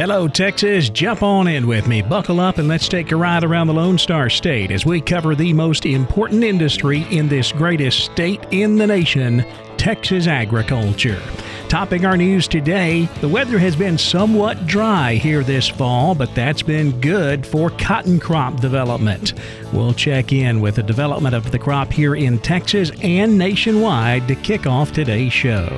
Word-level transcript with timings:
Hello, 0.00 0.26
Texas. 0.26 0.88
Jump 0.88 1.22
on 1.22 1.46
in 1.46 1.66
with 1.66 1.86
me. 1.86 2.00
Buckle 2.00 2.40
up 2.40 2.56
and 2.56 2.66
let's 2.66 2.88
take 2.88 3.12
a 3.12 3.16
ride 3.16 3.44
around 3.44 3.66
the 3.66 3.74
Lone 3.74 3.98
Star 3.98 4.30
State 4.30 4.70
as 4.70 4.86
we 4.86 4.98
cover 4.98 5.34
the 5.34 5.52
most 5.52 5.84
important 5.84 6.42
industry 6.42 7.02
in 7.10 7.28
this 7.28 7.52
greatest 7.52 8.06
state 8.06 8.42
in 8.50 8.76
the 8.76 8.86
nation 8.86 9.44
Texas 9.76 10.26
agriculture. 10.26 11.20
Topping 11.68 12.06
our 12.06 12.16
news 12.16 12.48
today, 12.48 13.10
the 13.20 13.28
weather 13.28 13.58
has 13.58 13.76
been 13.76 13.98
somewhat 13.98 14.66
dry 14.66 15.16
here 15.16 15.44
this 15.44 15.68
fall, 15.68 16.14
but 16.14 16.34
that's 16.34 16.62
been 16.62 16.98
good 17.02 17.46
for 17.46 17.68
cotton 17.68 18.18
crop 18.18 18.58
development. 18.58 19.34
We'll 19.70 19.92
check 19.92 20.32
in 20.32 20.62
with 20.62 20.76
the 20.76 20.82
development 20.82 21.34
of 21.34 21.50
the 21.50 21.58
crop 21.58 21.92
here 21.92 22.14
in 22.14 22.38
Texas 22.38 22.90
and 23.02 23.36
nationwide 23.36 24.28
to 24.28 24.34
kick 24.34 24.66
off 24.66 24.92
today's 24.92 25.34
show. 25.34 25.68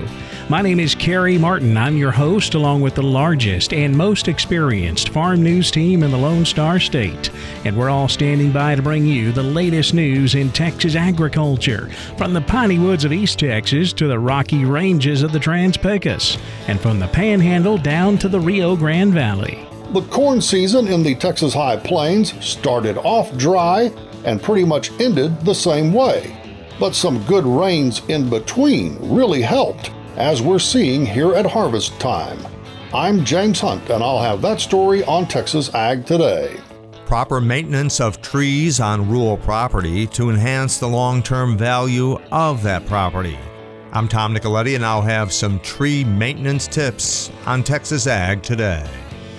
My 0.52 0.60
name 0.60 0.80
is 0.80 0.94
Carey 0.94 1.38
Martin. 1.38 1.78
I'm 1.78 1.96
your 1.96 2.10
host, 2.10 2.52
along 2.52 2.82
with 2.82 2.94
the 2.94 3.02
largest 3.02 3.72
and 3.72 3.96
most 3.96 4.28
experienced 4.28 5.08
farm 5.08 5.42
news 5.42 5.70
team 5.70 6.02
in 6.02 6.10
the 6.10 6.18
Lone 6.18 6.44
Star 6.44 6.78
State. 6.78 7.30
And 7.64 7.74
we're 7.74 7.88
all 7.88 8.06
standing 8.06 8.52
by 8.52 8.74
to 8.74 8.82
bring 8.82 9.06
you 9.06 9.32
the 9.32 9.42
latest 9.42 9.94
news 9.94 10.34
in 10.34 10.50
Texas 10.50 10.94
agriculture, 10.94 11.88
from 12.18 12.34
the 12.34 12.42
piney 12.42 12.78
woods 12.78 13.06
of 13.06 13.14
East 13.14 13.38
Texas 13.38 13.94
to 13.94 14.08
the 14.08 14.18
rocky 14.18 14.66
ranges 14.66 15.22
of 15.22 15.32
the 15.32 15.40
Trans 15.40 15.78
Pecos, 15.78 16.36
and 16.68 16.78
from 16.78 16.98
the 16.98 17.08
Panhandle 17.08 17.78
down 17.78 18.18
to 18.18 18.28
the 18.28 18.38
Rio 18.38 18.76
Grande 18.76 19.14
Valley. 19.14 19.66
The 19.94 20.02
corn 20.02 20.42
season 20.42 20.86
in 20.86 21.02
the 21.02 21.14
Texas 21.14 21.54
High 21.54 21.78
Plains 21.78 22.34
started 22.44 22.98
off 22.98 23.34
dry 23.38 23.90
and 24.26 24.42
pretty 24.42 24.66
much 24.66 24.90
ended 25.00 25.46
the 25.46 25.54
same 25.54 25.94
way. 25.94 26.36
But 26.78 26.94
some 26.94 27.24
good 27.24 27.46
rains 27.46 28.02
in 28.08 28.28
between 28.28 28.98
really 29.00 29.40
helped 29.40 29.90
as 30.16 30.42
we're 30.42 30.58
seeing 30.58 31.06
here 31.06 31.34
at 31.34 31.46
harvest 31.46 31.98
time. 31.98 32.38
I'm 32.92 33.24
James 33.24 33.60
Hunt, 33.60 33.88
and 33.88 34.02
I'll 34.02 34.22
have 34.22 34.42
that 34.42 34.60
story 34.60 35.02
on 35.04 35.26
Texas 35.26 35.74
Ag 35.74 36.04
Today. 36.04 36.60
Proper 37.06 37.40
maintenance 37.40 38.00
of 38.00 38.20
trees 38.20 38.80
on 38.80 39.08
rural 39.08 39.36
property 39.38 40.06
to 40.08 40.30
enhance 40.30 40.78
the 40.78 40.88
long 40.88 41.22
term 41.22 41.56
value 41.56 42.18
of 42.30 42.62
that 42.62 42.86
property. 42.86 43.38
I'm 43.92 44.08
Tom 44.08 44.34
Nicoletti, 44.34 44.74
and 44.74 44.84
I'll 44.84 45.02
have 45.02 45.32
some 45.32 45.60
tree 45.60 46.04
maintenance 46.04 46.66
tips 46.66 47.30
on 47.46 47.62
Texas 47.62 48.06
Ag 48.06 48.42
Today. 48.42 48.88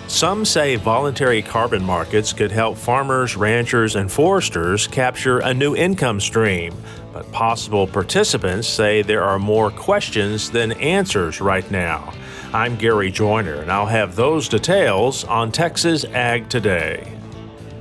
Some 0.07 0.45
say 0.45 0.75
voluntary 0.75 1.41
carbon 1.41 1.83
markets 1.83 2.33
could 2.33 2.51
help 2.51 2.77
farmers, 2.77 3.35
ranchers, 3.35 3.95
and 3.95 4.11
foresters 4.11 4.85
capture 4.87 5.39
a 5.39 5.53
new 5.53 5.75
income 5.75 6.19
stream. 6.19 6.75
But 7.11 7.31
possible 7.31 7.87
participants 7.87 8.67
say 8.67 9.01
there 9.01 9.23
are 9.23 9.39
more 9.39 9.71
questions 9.71 10.51
than 10.51 10.73
answers 10.73 11.41
right 11.41 11.69
now. 11.71 12.13
I'm 12.53 12.75
Gary 12.75 13.11
Joiner, 13.11 13.55
and 13.55 13.71
I'll 13.71 13.87
have 13.87 14.15
those 14.15 14.47
details 14.49 15.23
on 15.23 15.51
Texas 15.51 16.05
Ag 16.05 16.49
Today. 16.49 17.17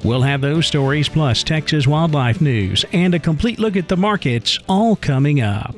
We'll 0.05 0.23
have 0.23 0.41
those 0.41 0.67
stories 0.67 1.09
plus 1.09 1.43
Texas 1.43 1.87
wildlife 1.87 2.41
news 2.41 2.85
and 2.93 3.15
a 3.15 3.19
complete 3.19 3.59
look 3.59 3.77
at 3.77 3.89
the 3.89 3.97
markets 3.97 4.59
all 4.69 4.97
coming 4.97 5.41
up. 5.41 5.77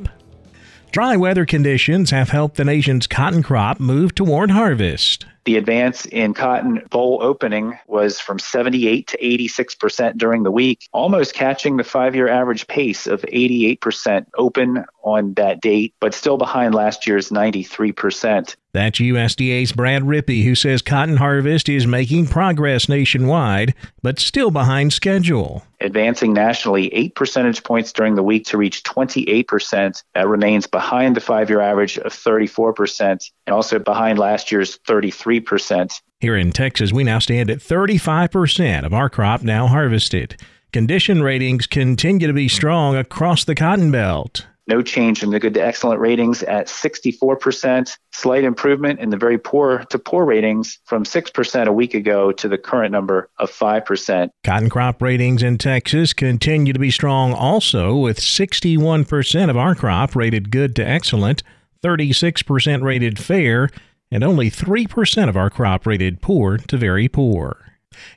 Dry 0.92 1.16
weather 1.16 1.44
conditions 1.44 2.10
have 2.10 2.30
helped 2.30 2.56
the 2.56 2.64
nation's 2.64 3.06
cotton 3.06 3.42
crop 3.42 3.80
move 3.80 4.14
toward 4.14 4.52
harvest. 4.52 5.26
The 5.44 5.56
advance 5.56 6.06
in 6.06 6.32
cotton 6.32 6.86
boll 6.90 7.18
opening 7.20 7.78
was 7.86 8.18
from 8.18 8.38
78 8.38 9.06
to 9.08 9.18
86% 9.18 10.16
during 10.16 10.42
the 10.42 10.50
week, 10.50 10.88
almost 10.92 11.34
catching 11.34 11.76
the 11.76 11.84
five 11.84 12.14
year 12.14 12.28
average 12.28 12.66
pace 12.66 13.06
of 13.06 13.20
88% 13.22 14.26
open 14.38 14.84
on 15.02 15.34
that 15.34 15.60
date, 15.60 15.94
but 16.00 16.14
still 16.14 16.38
behind 16.38 16.74
last 16.74 17.06
year's 17.06 17.28
93%. 17.28 18.56
That's 18.74 18.98
USDA's 18.98 19.70
Brad 19.70 20.02
Rippey, 20.02 20.42
who 20.42 20.56
says 20.56 20.82
cotton 20.82 21.16
harvest 21.16 21.68
is 21.68 21.86
making 21.86 22.26
progress 22.26 22.88
nationwide, 22.88 23.72
but 24.02 24.18
still 24.18 24.50
behind 24.50 24.92
schedule. 24.92 25.62
Advancing 25.80 26.32
nationally 26.32 26.92
8 26.92 27.14
percentage 27.14 27.62
points 27.62 27.92
during 27.92 28.16
the 28.16 28.22
week 28.24 28.46
to 28.46 28.58
reach 28.58 28.82
28%. 28.82 30.02
That 30.14 30.26
remains 30.26 30.66
behind 30.66 31.14
the 31.14 31.20
five 31.20 31.50
year 31.50 31.60
average 31.60 31.98
of 31.98 32.12
34% 32.12 33.30
and 33.46 33.54
also 33.54 33.78
behind 33.78 34.18
last 34.18 34.50
year's 34.50 34.76
33%. 34.88 36.02
Here 36.18 36.36
in 36.36 36.50
Texas, 36.50 36.92
we 36.92 37.04
now 37.04 37.20
stand 37.20 37.50
at 37.50 37.58
35% 37.58 38.84
of 38.84 38.92
our 38.92 39.08
crop 39.08 39.42
now 39.42 39.68
harvested. 39.68 40.36
Condition 40.72 41.22
ratings 41.22 41.68
continue 41.68 42.26
to 42.26 42.32
be 42.32 42.48
strong 42.48 42.96
across 42.96 43.44
the 43.44 43.54
Cotton 43.54 43.92
Belt. 43.92 44.46
No 44.66 44.80
change 44.80 45.22
in 45.22 45.30
the 45.30 45.38
good 45.38 45.54
to 45.54 45.60
excellent 45.60 46.00
ratings 46.00 46.42
at 46.42 46.68
64%. 46.68 47.96
Slight 48.12 48.44
improvement 48.44 48.98
in 49.00 49.10
the 49.10 49.16
very 49.16 49.38
poor 49.38 49.84
to 49.90 49.98
poor 49.98 50.24
ratings 50.24 50.78
from 50.84 51.04
6% 51.04 51.66
a 51.66 51.72
week 51.72 51.92
ago 51.92 52.32
to 52.32 52.48
the 52.48 52.56
current 52.56 52.90
number 52.90 53.28
of 53.38 53.50
5%. 53.50 54.30
Cotton 54.42 54.70
crop 54.70 55.02
ratings 55.02 55.42
in 55.42 55.58
Texas 55.58 56.12
continue 56.14 56.72
to 56.72 56.78
be 56.78 56.90
strong 56.90 57.34
also, 57.34 57.94
with 57.96 58.18
61% 58.18 59.50
of 59.50 59.56
our 59.56 59.74
crop 59.74 60.16
rated 60.16 60.50
good 60.50 60.74
to 60.76 60.86
excellent, 60.86 61.42
36% 61.82 62.82
rated 62.82 63.18
fair, 63.18 63.68
and 64.10 64.24
only 64.24 64.50
3% 64.50 65.28
of 65.28 65.36
our 65.36 65.50
crop 65.50 65.86
rated 65.86 66.22
poor 66.22 66.56
to 66.56 66.76
very 66.78 67.08
poor. 67.08 67.58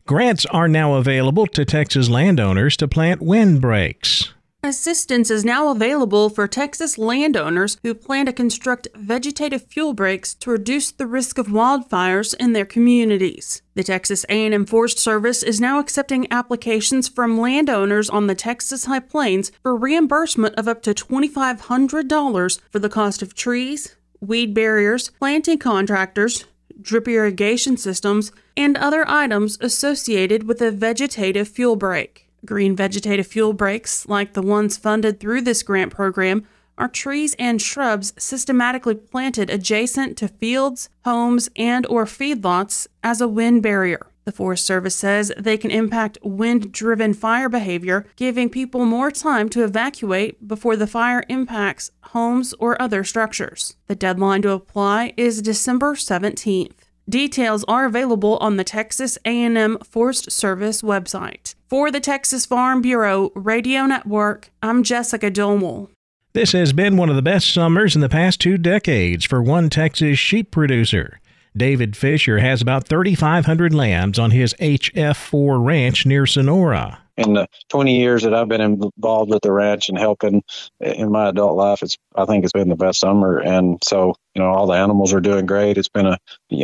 Grants 0.06 0.46
are 0.48 0.68
now 0.68 0.96
available 0.96 1.46
to 1.48 1.66
Texas 1.66 2.10
landowners 2.10 2.78
to 2.78 2.88
plant 2.88 3.22
windbreaks. 3.22 4.34
Assistance 4.64 5.30
is 5.30 5.46
now 5.46 5.70
available 5.70 6.30
for 6.30 6.48
Texas 6.48 6.98
landowners 6.98 7.78
who 7.84 7.94
plan 7.94 8.26
to 8.26 8.34
construct 8.34 8.88
vegetative 8.96 9.64
fuel 9.68 9.94
breaks 9.94 10.34
to 10.34 10.50
reduce 10.50 10.92
the 10.92 11.06
risk 11.06 11.38
of 11.38 11.48
wildfires 11.48 12.34
in 12.40 12.54
their 12.54 12.66
communities. 12.66 13.62
The 13.76 13.84
Texas 13.84 14.26
A&M 14.30 14.66
Forest 14.66 14.98
Service 14.98 15.44
is 15.44 15.62
now 15.62 15.80
accepting 15.80 16.28
applications 16.32 17.08
from 17.08 17.40
landowners 17.40 18.10
on 18.10 18.26
the 18.26 18.34
Texas 18.34 18.86
High 18.86 19.00
Plains 19.00 19.52
for 19.62 19.76
reimbursement 19.76 20.56
of 20.56 20.68
up 20.68 20.82
to 20.84 20.94
$2500 20.96 22.60
for 22.72 22.80
the 22.80 22.90
cost 22.90 23.22
of 23.22 23.36
trees, 23.36 23.96
weed 24.20 24.56
barriers, 24.56 25.12
planting 25.20 25.60
contractors, 25.60 26.46
drip 26.82 27.08
irrigation 27.08 27.78
systems, 27.78 28.32
and 28.58 28.76
other 28.76 29.08
items 29.08 29.60
associated 29.62 30.48
with 30.48 30.62
a 30.62 30.72
vegetative 30.72 31.48
fuel 31.48 31.76
break. 31.76 32.27
Green 32.46 32.76
vegetative 32.76 33.28
fuel 33.28 33.54
breaks, 33.54 34.08
like 34.08 34.34
the 34.34 34.42
ones 34.42 34.78
funded 34.78 35.20
through 35.20 35.42
this 35.42 35.64
grant 35.64 35.92
program, 35.92 36.46
are 36.78 36.88
trees 36.88 37.36
and 37.40 37.62
shrubs 37.62 38.14
systematically 38.18 38.96
planted 38.96 39.50
adjacent 39.50 40.16
to 40.18 40.28
fields, 40.28 40.90
homes, 41.04 41.50
and 41.56 41.86
or 41.88 42.06
feedlots 42.06 42.88
as 43.04 43.20
a 43.20 43.28
wind 43.28 43.64
barrier. 43.64 44.08
The 44.26 44.32
Forest 44.34 44.66
Service 44.66 44.96
says 44.96 45.32
they 45.38 45.58
can 45.58 45.72
impact 45.72 46.18
wind-driven 46.22 47.14
fire 47.14 47.48
behavior, 47.48 48.06
giving 48.18 48.50
people 48.50 48.86
more 48.86 49.10
time 49.10 49.48
to 49.50 49.64
evacuate 49.64 50.46
before 50.46 50.76
the 50.76 50.86
fire 50.86 51.24
impacts 51.30 51.92
homes 52.02 52.54
or 52.60 52.80
other 52.82 53.06
structures. 53.06 53.78
The 53.88 53.96
deadline 53.96 54.42
to 54.42 54.52
apply 54.52 55.14
is 55.16 55.42
December 55.42 55.96
17th. 55.96 56.87
Details 57.10 57.64
are 57.70 57.86
available 57.86 58.36
on 58.40 58.58
the 58.58 58.66
Texas 58.66 59.18
A&M 59.24 59.78
Forest 59.80 60.30
Service 60.30 60.82
website. 60.82 61.56
For 61.70 61.90
the 61.90 62.02
Texas 62.02 62.46
Farm 62.46 62.82
Bureau 62.82 63.32
Radio 63.34 63.86
Network, 63.86 64.50
I'm 64.62 64.84
Jessica 64.84 65.32
Domel. 65.32 65.88
This 66.34 66.52
has 66.52 66.74
been 66.74 66.98
one 66.98 67.10
of 67.10 67.16
the 67.16 67.22
best 67.22 67.54
summers 67.54 67.96
in 67.96 68.02
the 68.02 68.10
past 68.10 68.42
two 68.42 68.58
decades 68.58 69.24
for 69.24 69.42
one 69.42 69.70
Texas 69.70 70.20
sheep 70.20 70.52
producer. 70.52 71.22
David 71.56 71.96
Fisher 71.96 72.40
has 72.40 72.62
about 72.62 72.90
3,500 72.90 73.74
lambs 73.74 74.20
on 74.20 74.32
his 74.32 74.54
HF4 74.56 75.66
ranch 75.66 76.06
near 76.06 76.26
Sonora. 76.26 77.00
In 77.18 77.34
the 77.34 77.48
20 77.70 78.00
years 78.00 78.24
that 78.24 78.34
I've 78.34 78.48
been 78.48 78.62
involved 78.62 79.32
with 79.32 79.42
the 79.42 79.52
ranch 79.52 79.90
and 79.90 79.98
helping 79.98 80.44
in 80.80 81.12
my 81.12 81.30
adult 81.30 81.58
life, 81.58 81.82
it's 81.82 81.98
I 82.16 82.26
think 82.26 82.44
it's 82.44 82.54
been 82.54 82.70
the 82.70 82.76
best 82.76 83.00
summer. 83.00 83.40
And 83.40 83.84
so, 83.84 84.16
you 84.36 84.42
know, 84.42 84.50
all 84.50 84.68
the 84.68 84.74
animals 84.74 85.14
are 85.14 85.20
doing 85.20 85.46
great. 85.46 85.78
It's 85.78 85.90
been 85.90 86.06
a 86.06 86.20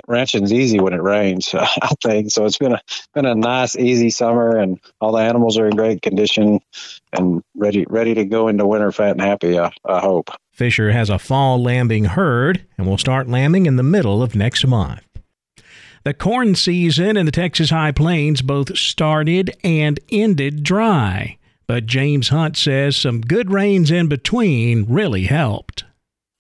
ranching's 0.08 0.54
easy 0.54 0.80
when 0.80 0.94
it 0.94 1.02
rains, 1.02 1.54
I 1.54 1.90
think. 2.04 2.32
So 2.32 2.46
it's 2.46 2.58
been 2.58 2.74
a 2.74 2.82
been 3.14 3.26
a 3.26 3.36
nice, 3.36 3.76
easy 3.76 4.12
summer, 4.12 4.58
and 4.58 4.80
all 5.02 5.14
the 5.14 5.24
animals 5.24 5.58
are 5.58 5.68
in 5.68 5.76
great 5.76 6.02
condition 6.02 6.60
and 7.12 7.44
ready 7.56 7.86
ready 7.90 8.14
to 8.14 8.26
go 8.26 8.48
into 8.48 8.68
winter 8.68 8.92
fat 8.92 9.12
and 9.12 9.22
happy. 9.22 9.60
I, 9.60 9.72
I 9.86 10.00
hope. 10.00 10.30
Fisher 10.52 10.92
has 10.92 11.10
a 11.10 11.18
fall 11.18 11.62
lambing 11.62 12.06
herd 12.06 12.66
and 12.78 12.86
will 12.86 13.00
start 13.00 13.28
lambing 13.28 13.66
in 13.66 13.76
the 13.76 13.84
middle 13.84 14.22
of 14.22 14.36
next 14.36 14.68
month. 14.68 15.02
The 16.06 16.14
corn 16.14 16.56
season 16.56 17.16
in 17.16 17.26
the 17.26 17.32
Texas 17.32 17.70
High 17.70 17.94
Plains 17.94 18.42
both 18.42 18.78
started 18.78 19.56
and 19.64 20.02
ended 20.12 20.62
dry, 20.62 21.38
but 21.66 21.86
James 21.86 22.28
Hunt 22.28 22.58
says 22.58 22.98
some 22.98 23.22
good 23.22 23.50
rains 23.50 23.90
in 23.90 24.10
between 24.10 24.86
really 24.90 25.24
helped. 25.24 25.86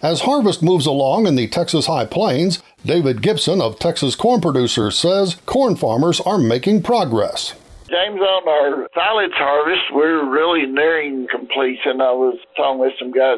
As 0.01 0.19
harvest 0.19 0.61
moves 0.61 0.85
along 0.85 1.27
in 1.27 1.35
the 1.35 1.47
Texas 1.47 1.85
High 1.85 2.05
Plains, 2.05 2.61
David 2.85 3.21
Gibson 3.21 3.61
of 3.61 3.79
Texas 3.79 4.17
Corn 4.17 4.41
Producers 4.41 4.99
says 4.99 5.35
corn 5.45 5.77
farmers 5.77 6.19
are 6.19 6.37
making 6.37 6.83
progress. 6.83 7.53
James, 7.87 8.19
on 8.19 8.47
our 8.49 8.89
silage 8.93 9.31
harvest, 9.33 9.93
we're 9.93 10.29
really 10.29 10.65
nearing 10.65 11.25
completion. 11.31 12.01
I 12.01 12.11
was 12.11 12.37
talking 12.57 12.81
with 12.81 12.91
some 12.99 13.13
guys 13.13 13.37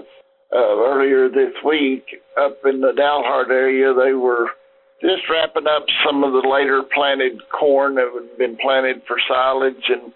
uh, 0.51 0.57
earlier 0.57 1.29
this 1.29 1.53
week 1.63 2.03
up 2.35 2.57
in 2.65 2.81
the 2.81 2.93
Dalhart 2.97 3.51
area. 3.51 3.93
They 3.93 4.13
were 4.13 4.47
just 5.05 5.29
wrapping 5.29 5.67
up 5.67 5.85
some 6.05 6.23
of 6.23 6.33
the 6.33 6.47
later 6.47 6.81
planted 6.83 7.41
corn 7.49 7.95
that 7.95 8.09
had 8.13 8.37
been 8.37 8.57
planted 8.57 9.01
for 9.07 9.17
silage 9.27 9.85
and 9.89 10.11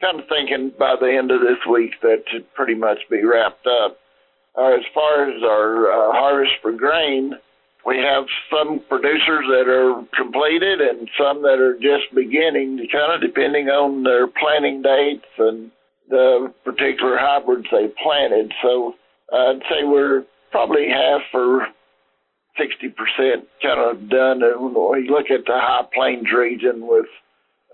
kind 0.00 0.20
of 0.20 0.28
thinking 0.28 0.72
by 0.78 0.96
the 1.00 1.08
end 1.08 1.30
of 1.30 1.40
this 1.40 1.58
week 1.70 1.92
that 2.02 2.24
should 2.28 2.52
pretty 2.54 2.74
much 2.74 2.98
be 3.10 3.24
wrapped 3.24 3.66
up. 3.66 3.96
Uh, 4.58 4.74
as 4.76 4.84
far 4.92 5.30
as 5.30 5.42
our 5.42 5.90
uh, 5.90 6.12
harvest 6.12 6.52
for 6.60 6.72
grain, 6.72 7.32
we 7.86 7.96
have 7.96 8.24
some 8.50 8.80
producers 8.88 9.44
that 9.48 9.66
are 9.66 10.04
completed 10.14 10.80
and 10.80 11.08
some 11.18 11.42
that 11.42 11.58
are 11.58 11.74
just 11.74 12.14
beginning, 12.14 12.86
kind 12.92 13.14
of 13.14 13.20
depending 13.20 13.68
on 13.68 14.02
their 14.02 14.26
planting 14.26 14.82
dates 14.82 15.26
and 15.38 15.70
the 16.08 16.52
particular 16.64 17.16
hybrids 17.18 17.66
they 17.72 17.88
planted. 18.02 18.52
So 18.62 18.94
I'd 19.32 19.62
say 19.70 19.84
we're 19.84 20.24
probably 20.50 20.86
half 20.88 21.22
or 21.32 21.66
60% 22.58 22.94
kind 23.62 23.80
of 23.80 24.08
done. 24.08 24.40
We 24.40 25.08
look 25.08 25.30
at 25.30 25.46
the 25.46 25.58
high 25.58 25.86
plains 25.92 26.30
region 26.32 26.86
with 26.86 27.06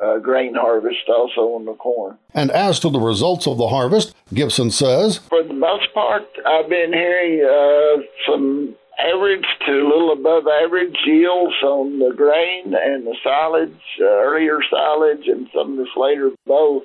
uh, 0.02 0.18
grain 0.18 0.54
harvest 0.54 1.08
also 1.08 1.54
on 1.54 1.64
the 1.64 1.74
corn. 1.74 2.18
And 2.34 2.50
as 2.50 2.78
to 2.80 2.90
the 2.90 3.00
results 3.00 3.46
of 3.46 3.58
the 3.58 3.68
harvest, 3.68 4.14
Gibson 4.32 4.70
says 4.70 5.18
For 5.18 5.42
the 5.42 5.54
most 5.54 5.92
part, 5.92 6.22
I've 6.46 6.68
been 6.68 6.92
hearing 6.92 7.44
uh, 7.44 8.02
some 8.30 8.76
average 8.98 9.46
to 9.66 9.72
a 9.72 9.88
little 9.88 10.12
above 10.12 10.44
average 10.46 10.96
yields 11.06 11.54
on 11.62 11.98
the 11.98 12.12
grain 12.16 12.74
and 12.74 13.06
the 13.06 13.16
silage, 13.22 13.80
uh, 14.00 14.04
earlier 14.04 14.58
silage 14.70 15.26
and 15.26 15.48
some 15.54 15.72
of 15.72 15.78
this 15.78 15.94
later 15.96 16.30
both 16.46 16.82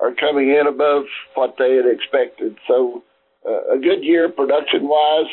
are 0.00 0.14
coming 0.14 0.50
in 0.50 0.66
above 0.66 1.04
what 1.34 1.56
they 1.58 1.76
had 1.76 1.86
expected. 1.86 2.56
So 2.66 3.02
uh, 3.46 3.74
a 3.74 3.78
good 3.78 4.02
year 4.04 4.28
production 4.28 4.88
wise. 4.88 5.30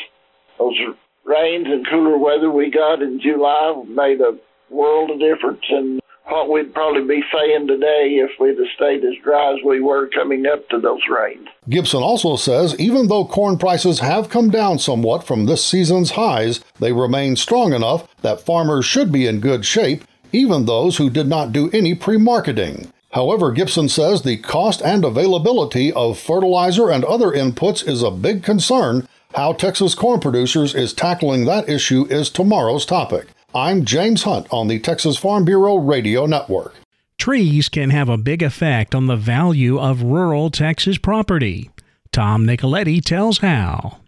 Those 0.58 0.78
rains 1.24 1.66
and 1.66 1.86
cooler 1.88 2.18
weather 2.18 2.50
we 2.50 2.70
got 2.70 3.02
in 3.02 3.20
July 3.20 3.82
made 3.88 4.20
a 4.20 4.38
world 4.70 5.10
of 5.10 5.18
difference 5.18 5.62
in 5.70 6.00
what 6.26 6.50
we'd 6.50 6.74
probably 6.74 7.02
be 7.02 7.22
saying 7.32 7.66
today 7.66 8.18
if 8.18 8.30
we'd 8.40 8.58
have 8.58 8.66
stayed 8.74 9.04
as 9.04 9.14
dry 9.22 9.52
as 9.52 9.58
we 9.64 9.80
were 9.80 10.08
coming 10.08 10.46
up 10.46 10.68
to 10.68 10.80
those 10.80 11.02
rains. 11.08 11.46
Gibson 11.68 12.02
also 12.02 12.36
says 12.36 12.78
even 12.78 13.08
though 13.08 13.26
corn 13.26 13.58
prices 13.58 14.00
have 14.00 14.30
come 14.30 14.50
down 14.50 14.78
somewhat 14.78 15.24
from 15.24 15.44
this 15.44 15.64
season's 15.64 16.12
highs, 16.12 16.60
they 16.80 16.92
remain 16.92 17.36
strong 17.36 17.72
enough 17.72 18.08
that 18.22 18.40
farmers 18.40 18.84
should 18.84 19.12
be 19.12 19.26
in 19.26 19.40
good 19.40 19.64
shape, 19.64 20.04
even 20.32 20.64
those 20.64 20.96
who 20.96 21.10
did 21.10 21.28
not 21.28 21.52
do 21.52 21.70
any 21.72 21.94
pre 21.94 22.16
marketing. 22.16 22.90
However, 23.12 23.52
Gibson 23.52 23.88
says 23.88 24.22
the 24.22 24.38
cost 24.38 24.82
and 24.82 25.04
availability 25.04 25.92
of 25.92 26.18
fertilizer 26.18 26.90
and 26.90 27.04
other 27.04 27.28
inputs 27.28 27.86
is 27.86 28.02
a 28.02 28.10
big 28.10 28.42
concern. 28.42 29.06
How 29.34 29.52
Texas 29.52 29.96
Corn 29.96 30.20
Producers 30.20 30.76
is 30.76 30.92
tackling 30.92 31.44
that 31.46 31.68
issue 31.68 32.06
is 32.08 32.30
tomorrow's 32.30 32.86
topic. 32.86 33.26
I'm 33.52 33.84
James 33.84 34.22
Hunt 34.22 34.46
on 34.52 34.68
the 34.68 34.78
Texas 34.78 35.16
Farm 35.16 35.44
Bureau 35.44 35.74
Radio 35.74 36.24
Network. 36.26 36.76
Trees 37.18 37.68
can 37.68 37.90
have 37.90 38.08
a 38.08 38.16
big 38.16 38.44
effect 38.44 38.94
on 38.94 39.06
the 39.06 39.16
value 39.16 39.76
of 39.76 40.04
rural 40.04 40.50
Texas 40.50 40.98
property. 40.98 41.68
Tom 42.12 42.46
Nicoletti 42.46 43.04
tells 43.04 43.38
how. 43.38 43.98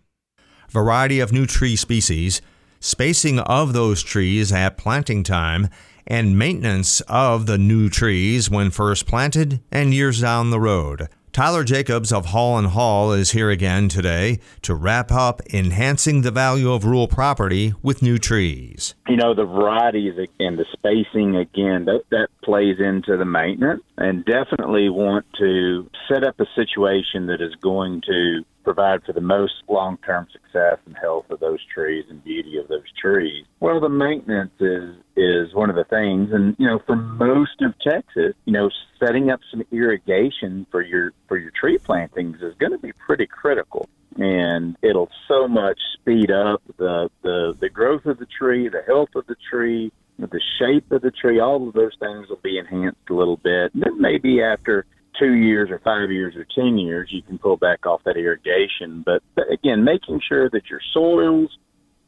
Variety 0.70 1.19
of 1.19 1.32
new 1.32 1.44
tree 1.44 1.75
species, 1.75 2.40
spacing 2.78 3.40
of 3.40 3.73
those 3.73 4.05
trees 4.05 4.52
at 4.52 4.78
planting 4.78 5.25
time, 5.25 5.69
and 6.06 6.38
maintenance 6.38 7.00
of 7.08 7.46
the 7.46 7.58
new 7.58 7.90
trees 7.90 8.49
when 8.49 8.70
first 8.70 9.08
planted 9.08 9.58
and 9.73 9.93
years 9.93 10.20
down 10.20 10.50
the 10.50 10.61
road. 10.61 11.08
Tyler 11.37 11.65
Jacobs 11.65 12.15
of 12.15 12.25
Hall 12.25 12.56
and 12.56 12.69
Hall 12.69 13.12
is 13.12 13.33
here 13.33 13.50
again 13.50 13.91
today 13.91 14.38
to 14.62 14.75
wrap 14.75 15.12
up 15.12 15.43
enhancing 15.53 16.23
the 16.23 16.31
value 16.31 16.73
of 16.73 16.87
rural 16.87 17.09
property 17.09 17.75
with 17.83 18.00
new 18.00 18.17
trees. 18.17 18.94
You 19.06 19.17
know, 19.17 19.35
the 19.35 19.44
varieties 19.44 20.15
and 20.41 20.59
the 20.59 20.65
spacing 20.73 21.37
again, 21.37 21.85
that 21.85 22.05
that 22.11 22.29
plays 22.43 22.77
into 22.81 23.19
the 23.19 23.27
maintenance 23.27 23.83
and 23.99 24.25
definitely 24.25 24.88
want 24.88 25.27
to 25.38 25.91
set 26.09 26.25
up 26.25 26.41
a 26.41 26.47
situation 26.55 27.27
that 27.27 27.43
is 27.43 27.55
going 27.61 28.00
to 28.06 28.43
provide 28.65 29.05
for 29.05 29.12
the 29.12 29.21
most 29.21 29.53
long 29.69 29.99
term 30.06 30.27
success 30.33 30.79
and 30.87 30.97
health 30.97 31.27
of 31.29 31.41
those 31.41 31.61
trees 31.75 32.06
and 32.09 32.25
beauty 32.25 32.56
of 32.56 32.67
those 32.69 32.91
trees? 32.99 33.44
Well, 33.61 33.79
the 33.79 33.91
maintenance 33.91 34.59
is 34.59 34.97
is 35.17 35.55
one 35.55 35.71
of 35.71 35.77
the 35.77 35.85
things, 35.85 36.31
and 36.33 36.55
you 36.59 36.67
know, 36.67 36.81
for 36.87 36.97
most 36.97 37.63
of 37.63 37.75
Texas, 37.81 38.35
you 38.45 38.53
know, 38.53 38.71
setting 38.99 39.31
up 39.31 39.41
some 39.51 39.63
irrigation 39.73 40.67
for 40.71 40.83
your 40.83 41.13
for 41.29 41.39
your 41.39 41.51
tree 41.51 41.79
plantings 41.79 42.43
is 42.43 42.55
going 42.59 42.73
to 42.73 42.79
be 42.79 42.93
pretty 42.93 43.27
critical, 43.27 43.89
and 44.17 44.77
it'll 44.83 45.11
so 45.27 45.49
much 45.49 45.79
speed 45.95 46.31
up 46.31 46.63
the 46.77 47.11
the 47.23 47.57
the 47.61 47.69
growth 47.69 48.05
of 48.07 48.19
the 48.19 48.27
tree, 48.27 48.69
the 48.69 48.83
health 48.87 49.11
of 49.15 49.27
the 49.27 49.37
tree, 49.51 49.91
the 50.19 50.41
shape 50.59 50.91
of 50.93 51.03
the 51.03 51.11
tree. 51.11 51.41
All 51.41 51.69
of 51.69 51.75
those 51.75 51.97
things 51.99 52.29
will 52.29 52.41
be 52.43 52.59
enhanced 52.59 53.09
a 53.11 53.15
little 53.15 53.37
bit. 53.37 53.75
And 53.75 53.83
then 53.83 54.01
maybe 54.01 54.43
after 54.43 54.87
two 55.19 55.35
years 55.35 55.71
or 55.71 55.79
five 55.79 56.11
years 56.11 56.35
or 56.37 56.47
ten 56.55 56.79
years, 56.79 57.09
you 57.11 57.23
can 57.23 57.39
pull 57.39 57.57
back 57.57 57.87
off 57.87 58.03
that 58.05 58.17
irrigation. 58.17 59.03
But, 59.05 59.23
but 59.35 59.51
again, 59.51 59.85
making 59.85 60.21
sure 60.27 60.51
that 60.51 60.69
your 60.69 60.81
soils 60.93 61.57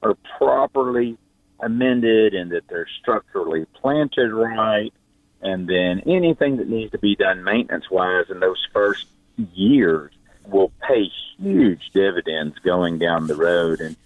are 0.03 0.15
properly 0.37 1.17
amended 1.61 2.35
and 2.35 2.51
that 2.53 2.69
they're 2.69 2.89
structurally 3.01 3.67
planted 3.81 4.33
right, 4.33 4.93
and 5.41 5.69
then 5.69 6.01
anything 6.07 6.57
that 6.57 6.69
needs 6.69 6.93
to 6.93 6.99
be 6.99 7.17
done 7.17 7.45
maintenance 7.45 7.91
wise 7.91 8.27
in 8.31 8.41
those 8.41 8.65
first 8.73 9.07
years 9.55 10.13
will 10.47 10.73
pay 10.87 11.11
huge 11.39 11.91
dividends 11.93 12.59
going 12.65 12.99
down 12.99 13.27
the 13.27 13.37
road. 13.37 13.81
And 13.81 13.97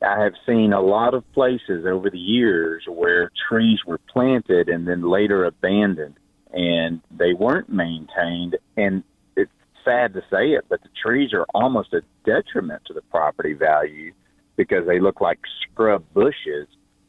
I 0.00 0.22
have 0.22 0.34
seen 0.46 0.72
a 0.72 0.80
lot 0.80 1.14
of 1.14 1.30
places 1.32 1.84
over 1.84 2.08
the 2.08 2.18
years 2.18 2.84
where 2.86 3.30
trees 3.48 3.80
were 3.86 3.98
planted 3.98 4.68
and 4.68 4.86
then 4.86 5.02
later 5.02 5.44
abandoned 5.44 6.16
and 6.52 7.00
they 7.10 7.34
weren't 7.34 7.68
maintained. 7.68 8.56
And 8.76 9.02
it's 9.36 9.50
sad 9.84 10.14
to 10.14 10.22
say 10.30 10.52
it, 10.52 10.64
but 10.68 10.82
the 10.82 10.88
trees 11.02 11.32
are 11.32 11.46
almost 11.54 11.92
a 11.92 12.02
detriment 12.24 12.84
to 12.86 12.94
the 12.94 13.02
property 13.02 13.52
value 13.52 14.12
because 14.56 14.86
they 14.86 15.00
look 15.00 15.20
like 15.20 15.38
scrub 15.62 16.04
bushes 16.14 16.68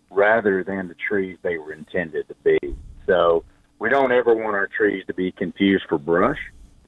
rather 0.09 0.63
than 0.63 0.87
the 0.87 0.95
trees 0.95 1.37
they 1.43 1.57
were 1.57 1.73
intended 1.73 2.27
to 2.27 2.35
be. 2.43 2.75
So 3.05 3.43
we 3.79 3.89
don't 3.89 4.11
ever 4.11 4.35
want 4.35 4.55
our 4.55 4.67
trees 4.67 5.03
to 5.07 5.13
be 5.13 5.31
confused 5.31 5.85
for 5.87 5.97
brush. 5.97 6.39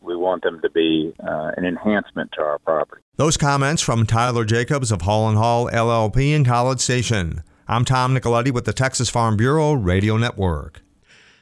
We 0.02 0.16
want 0.16 0.44
them 0.44 0.60
to 0.62 0.70
be 0.70 1.14
uh, 1.24 1.52
an 1.58 1.66
enhancement 1.66 2.32
to 2.34 2.42
our 2.42 2.60
property. 2.60 3.04
Those 3.18 3.38
comments 3.38 3.82
from 3.82 4.06
Tyler 4.06 4.46
Jacobs 4.46 4.92
of 4.92 5.04
Hall 5.04 5.30
and 5.30 5.38
Hall 5.38 5.70
LLP 5.70 6.34
in 6.34 6.44
College 6.44 6.80
Station. 6.80 7.44
I'm 7.68 7.86
Tom 7.86 8.16
Nicoletti 8.16 8.52
with 8.52 8.66
the 8.66 8.74
Texas 8.74 9.10
Farm 9.10 9.38
Bureau 9.38 9.74
Radio 9.74 10.18
Network. 10.18 10.82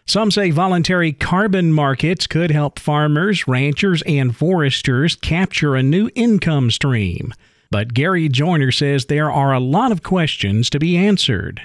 Some 0.06 0.32
say 0.32 0.50
voluntary 0.50 1.14
carbon 1.14 1.72
markets 1.72 2.28
could 2.28 2.52
help 2.52 2.80
farmers, 2.80 3.48
ranchers, 3.48 4.02
and 4.08 4.36
foresters 4.36 5.16
capture 5.16 5.76
a 5.76 5.84
new 5.84 6.10
income 6.16 6.72
stream. 6.72 7.32
But 7.72 7.94
Gary 7.94 8.30
Joiner 8.30 8.72
says 8.72 9.06
there 9.06 9.32
are 9.32 9.54
a 9.54 9.60
lot 9.60 9.92
of 9.92 10.02
questions 10.02 10.70
to 10.72 10.80
be 10.80 10.98
answered. 10.98 11.62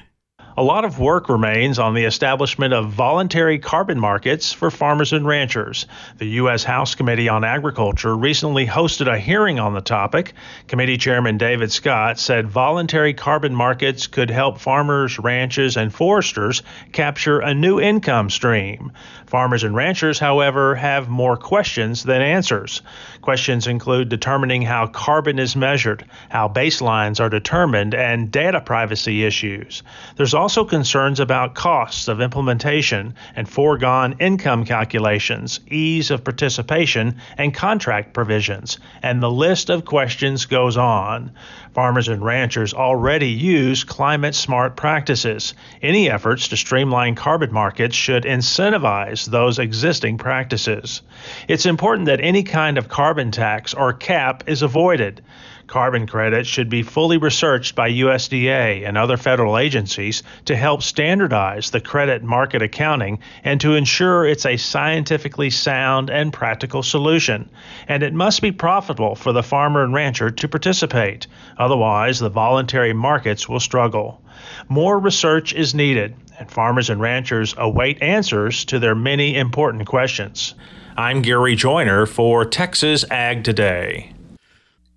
A 0.57 0.63
lot 0.63 0.85
of 0.85 1.01
work 1.01 1.29
remains 1.29 1.81
on 1.81 1.95
the 1.95 2.05
establishment 2.05 2.73
of 2.73 2.93
voluntary 2.93 3.59
carbon 3.59 3.99
markets 3.99 4.53
for 4.53 4.71
farmers 4.71 5.13
and 5.13 5.27
ranchers. 5.27 5.87
The 6.19 6.29
U.S. 6.43 6.63
House 6.63 6.95
Committee 6.95 7.29
on 7.29 7.43
Agriculture 7.43 8.17
recently 8.17 8.65
hosted 8.65 9.13
a 9.13 9.19
hearing 9.19 9.59
on 9.59 9.75
the 9.75 9.81
topic. 9.81 10.33
Committee 10.69 10.97
Chairman 10.97 11.39
David 11.39 11.73
Scott 11.73 12.21
said 12.21 12.47
voluntary 12.47 13.15
carbon 13.15 13.53
markets 13.53 14.07
could 14.07 14.31
help 14.31 14.61
farmers, 14.61 15.19
ranchers, 15.19 15.77
and 15.77 15.93
foresters 15.93 16.63
capture 16.93 17.41
a 17.41 17.53
new 17.53 17.81
income 17.81 18.31
stream. 18.31 18.93
Farmers 19.27 19.65
and 19.65 19.75
ranchers, 19.75 20.21
however, 20.21 20.77
have 20.77 21.09
more 21.09 21.37
questions 21.37 22.05
than 22.05 22.23
answers. 22.23 22.81
Questions 23.23 23.67
include 23.67 24.09
determining 24.09 24.63
how 24.63 24.87
carbon 24.87 25.41
is 25.41 25.57
measured, 25.57 26.05
how 26.29 26.47
baselines 26.47 27.19
are 27.19 27.31
determined, 27.31 27.93
and 27.93 28.31
data 28.31 28.61
privacy 28.61 29.25
issues. 29.25 29.83
There's 30.15 30.35
also 30.35 30.44
concerns 30.45 31.21
about 31.21 31.55
costs 31.55 32.07
of 32.07 32.21
implementation 32.21 33.15
and 33.35 33.49
foregone 33.49 34.17
income 34.21 34.65
calculations, 34.65 35.61
ease 35.69 36.11
of 36.11 36.23
participation, 36.23 37.17
and 37.39 37.55
contract 37.55 38.13
provisions, 38.13 38.79
and 39.03 39.23
the 39.23 39.31
list 39.31 39.71
of 39.71 39.87
questions 39.87 40.45
goes 40.45 40.77
on. 40.77 41.33
Farmers 41.73 42.09
and 42.09 42.23
ranchers 42.23 42.75
already 42.75 43.31
use 43.31 43.85
climate 43.85 44.35
smart 44.35 44.77
practices. 44.77 45.55
Any 45.83 46.11
efforts 46.11 46.49
to 46.49 46.57
streamline 46.57 47.15
carbon 47.15 47.53
markets 47.53 47.97
should 47.97 48.25
incentivize 48.25 49.27
those 49.27 49.59
existing 49.59 50.19
practices. 50.19 51.03
It's 51.49 51.67
important 51.67 52.07
that 52.07 52.21
any 52.21 52.43
kind 52.43 52.77
of 52.77 52.89
carbon 52.89 53.31
tax 53.31 53.73
or 53.73 53.95
cap 53.95 54.45
is 54.47 54.61
avoided. 54.61 55.23
Carbon 55.67 56.07
credits 56.07 56.49
should 56.49 56.69
be 56.69 56.83
fully 56.83 57.17
researched 57.17 57.75
by 57.75 57.91
USDA 57.91 58.87
and 58.87 58.99
other 58.99 59.17
federal 59.17 59.57
agencies 59.57 60.23
to 60.45 60.55
help 60.55 60.83
standardize 60.83 61.71
the 61.71 61.81
credit 61.81 62.23
market 62.23 62.61
accounting 62.61 63.19
and 63.43 63.61
to 63.61 63.75
ensure 63.75 64.27
it's 64.27 64.47
a 64.47 64.57
scientifically 64.57 65.51
sound 65.51 66.11
and 66.11 66.33
practical 66.33 66.83
solution. 66.83 67.49
And 67.89 68.03
it 68.03 68.13
must 68.13 68.43
be 68.43 68.53
profitable 68.53 69.15
for 69.15 69.33
the 69.33 69.43
farmer 69.43 69.83
and 69.83 69.95
rancher 69.95 70.31
to 70.31 70.49
participate. 70.49 71.27
Otherwise, 71.59 72.19
the 72.19 72.29
voluntary 72.29 72.93
markets 72.93 73.49
will 73.49 73.61
struggle. 73.61 74.21
More 74.69 74.99
research 74.99 75.55
is 75.55 75.75
needed, 75.75 76.15
and 76.39 76.51
farmers 76.51 76.91
and 76.91 77.01
ranchers 77.01 77.55
await 77.57 78.03
answers 78.03 78.65
to 78.67 78.79
their 78.79 78.95
many 78.95 79.37
important 79.37 79.87
questions. 79.87 80.55
I'm 80.97 81.23
Gary 81.23 81.57
Joiner 81.57 82.07
for 82.07 82.45
Texas 82.45 83.05
Ag 83.11 83.43
Today. 83.43 84.14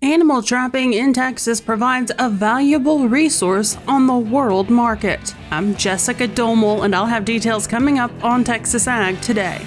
Animal 0.00 0.42
trapping 0.42 0.92
in 0.92 1.12
Texas 1.12 1.60
provides 1.60 2.12
a 2.20 2.30
valuable 2.30 3.08
resource 3.08 3.76
on 3.88 4.06
the 4.06 4.16
world 4.16 4.70
market. 4.70 5.34
I'm 5.50 5.74
Jessica 5.74 6.28
Domel, 6.28 6.84
and 6.84 6.94
I'll 6.94 7.06
have 7.06 7.24
details 7.24 7.66
coming 7.66 7.98
up 7.98 8.12
on 8.22 8.44
Texas 8.44 8.86
Ag 8.86 9.20
today. 9.20 9.60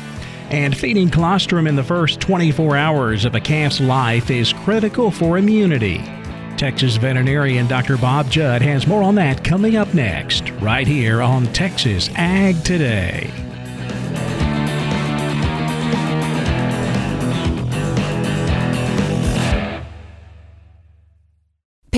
And 0.50 0.76
feeding 0.76 1.10
colostrum 1.10 1.68
in 1.68 1.76
the 1.76 1.84
first 1.84 2.22
24 2.22 2.78
hours 2.78 3.26
of 3.26 3.36
a 3.36 3.42
calf's 3.42 3.82
life 3.82 4.32
is 4.32 4.54
critical 4.54 5.12
for 5.12 5.38
immunity. 5.38 5.98
Texas 6.56 6.96
veterinarian 6.96 7.68
Dr. 7.68 7.98
Bob 7.98 8.30
Judd 8.30 8.62
has 8.62 8.88
more 8.88 9.04
on 9.04 9.16
that 9.16 9.44
coming 9.44 9.76
up 9.76 9.94
next, 9.94 10.50
right 10.62 10.88
here 10.88 11.22
on 11.22 11.46
Texas 11.48 12.10
Ag 12.16 12.64
Today. 12.64 13.51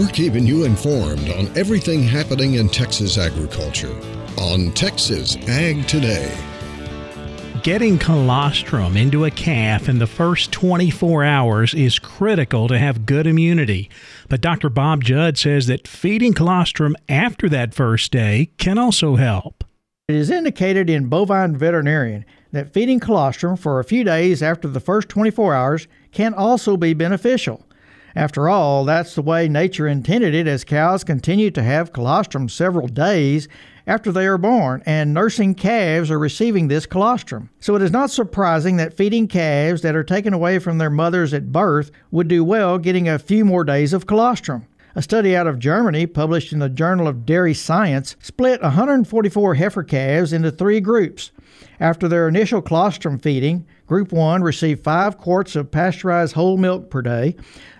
We're 0.00 0.08
keeping 0.08 0.46
you 0.46 0.64
informed 0.64 1.28
on 1.28 1.54
everything 1.58 2.02
happening 2.02 2.54
in 2.54 2.70
Texas 2.70 3.18
agriculture 3.18 3.94
on 4.38 4.72
Texas 4.72 5.36
Ag 5.46 5.86
Today. 5.86 6.34
Getting 7.62 7.98
colostrum 7.98 8.96
into 8.96 9.26
a 9.26 9.30
calf 9.30 9.90
in 9.90 9.98
the 9.98 10.06
first 10.06 10.52
24 10.52 11.24
hours 11.24 11.74
is 11.74 11.98
critical 11.98 12.66
to 12.68 12.78
have 12.78 13.04
good 13.04 13.26
immunity. 13.26 13.90
But 14.30 14.40
Dr. 14.40 14.70
Bob 14.70 15.04
Judd 15.04 15.36
says 15.36 15.66
that 15.66 15.86
feeding 15.86 16.32
colostrum 16.32 16.96
after 17.06 17.46
that 17.50 17.74
first 17.74 18.10
day 18.10 18.52
can 18.56 18.78
also 18.78 19.16
help. 19.16 19.64
It 20.08 20.14
is 20.14 20.30
indicated 20.30 20.88
in 20.88 21.10
Bovine 21.10 21.58
Veterinarian 21.58 22.24
that 22.52 22.72
feeding 22.72 23.00
colostrum 23.00 23.54
for 23.54 23.78
a 23.78 23.84
few 23.84 24.02
days 24.04 24.42
after 24.42 24.66
the 24.66 24.80
first 24.80 25.10
24 25.10 25.52
hours 25.52 25.88
can 26.10 26.32
also 26.32 26.78
be 26.78 26.94
beneficial. 26.94 27.66
After 28.16 28.48
all, 28.48 28.84
that's 28.84 29.14
the 29.14 29.22
way 29.22 29.48
nature 29.48 29.86
intended 29.86 30.34
it 30.34 30.46
as 30.46 30.64
cows 30.64 31.04
continue 31.04 31.50
to 31.52 31.62
have 31.62 31.92
colostrum 31.92 32.48
several 32.48 32.88
days 32.88 33.48
after 33.86 34.12
they 34.12 34.26
are 34.26 34.38
born, 34.38 34.82
and 34.86 35.14
nursing 35.14 35.54
calves 35.54 36.10
are 36.10 36.18
receiving 36.18 36.68
this 36.68 36.86
colostrum. 36.86 37.50
So 37.60 37.74
it 37.76 37.82
is 37.82 37.90
not 37.90 38.10
surprising 38.10 38.76
that 38.76 38.96
feeding 38.96 39.26
calves 39.26 39.82
that 39.82 39.96
are 39.96 40.04
taken 40.04 40.32
away 40.32 40.58
from 40.58 40.78
their 40.78 40.90
mothers 40.90 41.34
at 41.34 41.52
birth 41.52 41.90
would 42.10 42.28
do 42.28 42.44
well 42.44 42.78
getting 42.78 43.08
a 43.08 43.18
few 43.18 43.44
more 43.44 43.64
days 43.64 43.92
of 43.92 44.06
colostrum. 44.06 44.66
A 44.96 45.02
study 45.02 45.36
out 45.36 45.46
of 45.46 45.60
Germany, 45.60 46.06
published 46.06 46.52
in 46.52 46.58
the 46.58 46.68
Journal 46.68 47.06
of 47.06 47.24
Dairy 47.24 47.54
Science, 47.54 48.16
split 48.20 48.60
144 48.60 49.54
heifer 49.54 49.84
calves 49.84 50.32
into 50.32 50.50
three 50.50 50.80
groups. 50.80 51.30
After 51.78 52.08
their 52.08 52.26
initial 52.26 52.60
colostrum 52.60 53.18
feeding, 53.18 53.66
Group 53.90 54.12
1 54.12 54.44
received 54.44 54.84
5 54.84 55.18
quarts 55.18 55.56
of 55.56 55.72
pasteurized 55.72 56.34
whole 56.34 56.56
milk 56.56 56.90
per 56.90 57.02
day. 57.02 57.34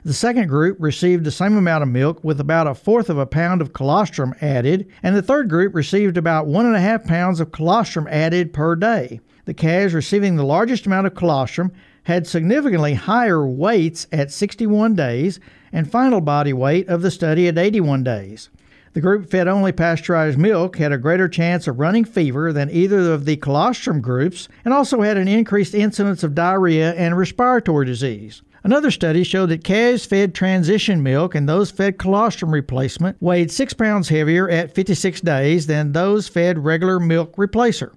The 0.05 0.13
second 0.13 0.49
group 0.49 0.77
received 0.81 1.23
the 1.23 1.31
same 1.31 1.57
amount 1.57 1.85
of 1.85 1.89
milk 1.89 2.25
with 2.25 2.41
about 2.41 2.67
a 2.67 2.75
fourth 2.75 3.09
of 3.11 3.17
a 3.17 3.27
pound 3.27 3.63
of 3.63 3.73
colostrum 3.73 4.35
added, 4.41 4.89
and 5.05 5.15
the 5.15 5.23
third 5.23 5.49
group 5.49 5.73
received 5.73 6.17
about 6.17 6.49
one 6.49 6.67
and 6.67 6.75
a 6.75 6.81
half 6.81 7.05
pounds 7.05 7.39
of 7.39 7.53
colostrum 7.53 8.09
added 8.11 8.53
per 8.53 8.75
day. 8.75 9.21
The 9.45 9.55
calves 9.55 9.95
receiving 9.95 10.35
the 10.35 10.43
largest 10.43 10.85
amount 10.85 11.07
of 11.07 11.15
colostrum 11.15 11.71
had 12.03 12.27
significantly 12.27 12.95
higher 12.95 13.47
weights 13.47 14.09
at 14.11 14.33
61 14.33 14.97
days 14.97 15.39
and 15.71 15.89
final 15.89 16.21
body 16.21 16.53
weight 16.53 16.89
of 16.89 17.03
the 17.03 17.13
study 17.13 17.47
at 17.47 17.57
81 17.57 18.03
days. 18.03 18.51
The 18.93 19.01
group 19.01 19.31
fed 19.31 19.47
only 19.47 19.71
pasteurized 19.71 20.37
milk 20.37 20.79
had 20.79 20.91
a 20.91 20.99
greater 20.99 21.29
chance 21.29 21.69
of 21.69 21.79
running 21.79 22.05
fever 22.05 22.53
than 22.53 22.71
either 22.71 23.13
of 23.13 23.25
the 23.25 23.37
colostrum 23.37 24.01
groups 24.01 24.49
and 24.65 24.75
also 24.75 25.03
had 25.03 25.17
an 25.17 25.29
increased 25.29 25.75
incidence 25.75 26.25
of 26.25 26.35
diarrhea 26.35 26.93
and 26.95 27.17
respiratory 27.17 27.87
disease. 27.87 28.43
Another 28.65 28.91
study 28.91 29.23
showed 29.23 29.47
that 29.51 29.63
calves 29.63 30.05
fed 30.05 30.35
transition 30.35 31.05
milk 31.05 31.37
and 31.37 31.49
those 31.49 31.71
fed 31.71 31.99
colostrum 31.99 32.51
replacement 32.51 33.17
weighed 33.23 33.53
6 33.53 33.75
pounds 33.75 34.09
heavier 34.09 34.51
at 34.51 34.75
56 34.75 35.21
days 35.21 35.69
than 35.69 35.93
those 35.93 36.27
fed 36.27 36.59
regular 36.59 36.99
milk 36.99 37.37
replacer. 37.37 37.95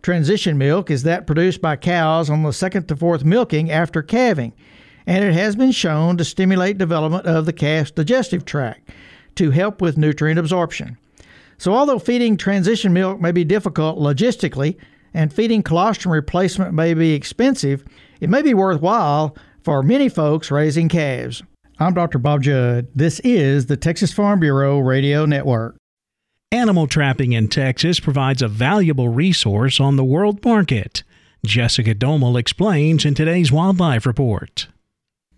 Transition 0.00 0.56
milk 0.56 0.92
is 0.92 1.02
that 1.02 1.26
produced 1.26 1.60
by 1.60 1.74
cows 1.74 2.30
on 2.30 2.44
the 2.44 2.52
second 2.52 2.86
to 2.86 2.94
fourth 2.94 3.24
milking 3.24 3.68
after 3.68 4.00
calving, 4.00 4.52
and 5.06 5.24
it 5.24 5.34
has 5.34 5.56
been 5.56 5.72
shown 5.72 6.16
to 6.16 6.24
stimulate 6.24 6.78
development 6.78 7.26
of 7.26 7.46
the 7.46 7.52
calf's 7.52 7.90
digestive 7.90 8.44
tract 8.44 8.88
to 9.40 9.50
help 9.50 9.80
with 9.80 9.96
nutrient 9.96 10.38
absorption. 10.38 10.98
So, 11.56 11.72
although 11.72 11.98
feeding 11.98 12.36
transition 12.36 12.92
milk 12.92 13.22
may 13.22 13.32
be 13.32 13.42
difficult 13.42 13.98
logistically 13.98 14.76
and 15.14 15.32
feeding 15.32 15.62
colostrum 15.62 16.12
replacement 16.12 16.74
may 16.74 16.92
be 16.92 17.14
expensive, 17.14 17.82
it 18.20 18.28
may 18.28 18.42
be 18.42 18.52
worthwhile 18.52 19.34
for 19.64 19.82
many 19.82 20.10
folks 20.10 20.50
raising 20.50 20.90
calves. 20.90 21.42
I'm 21.78 21.94
Dr. 21.94 22.18
Bob 22.18 22.42
Judd. 22.42 22.88
This 22.94 23.18
is 23.20 23.64
the 23.64 23.78
Texas 23.78 24.12
Farm 24.12 24.40
Bureau 24.40 24.78
Radio 24.78 25.24
Network. 25.24 25.76
Animal 26.52 26.86
trapping 26.86 27.32
in 27.32 27.48
Texas 27.48 27.98
provides 27.98 28.42
a 28.42 28.48
valuable 28.48 29.08
resource 29.08 29.80
on 29.80 29.96
the 29.96 30.04
world 30.04 30.44
market. 30.44 31.02
Jessica 31.46 31.94
Domel 31.94 32.38
explains 32.38 33.06
in 33.06 33.14
today's 33.14 33.50
Wildlife 33.50 34.04
Report. 34.04 34.68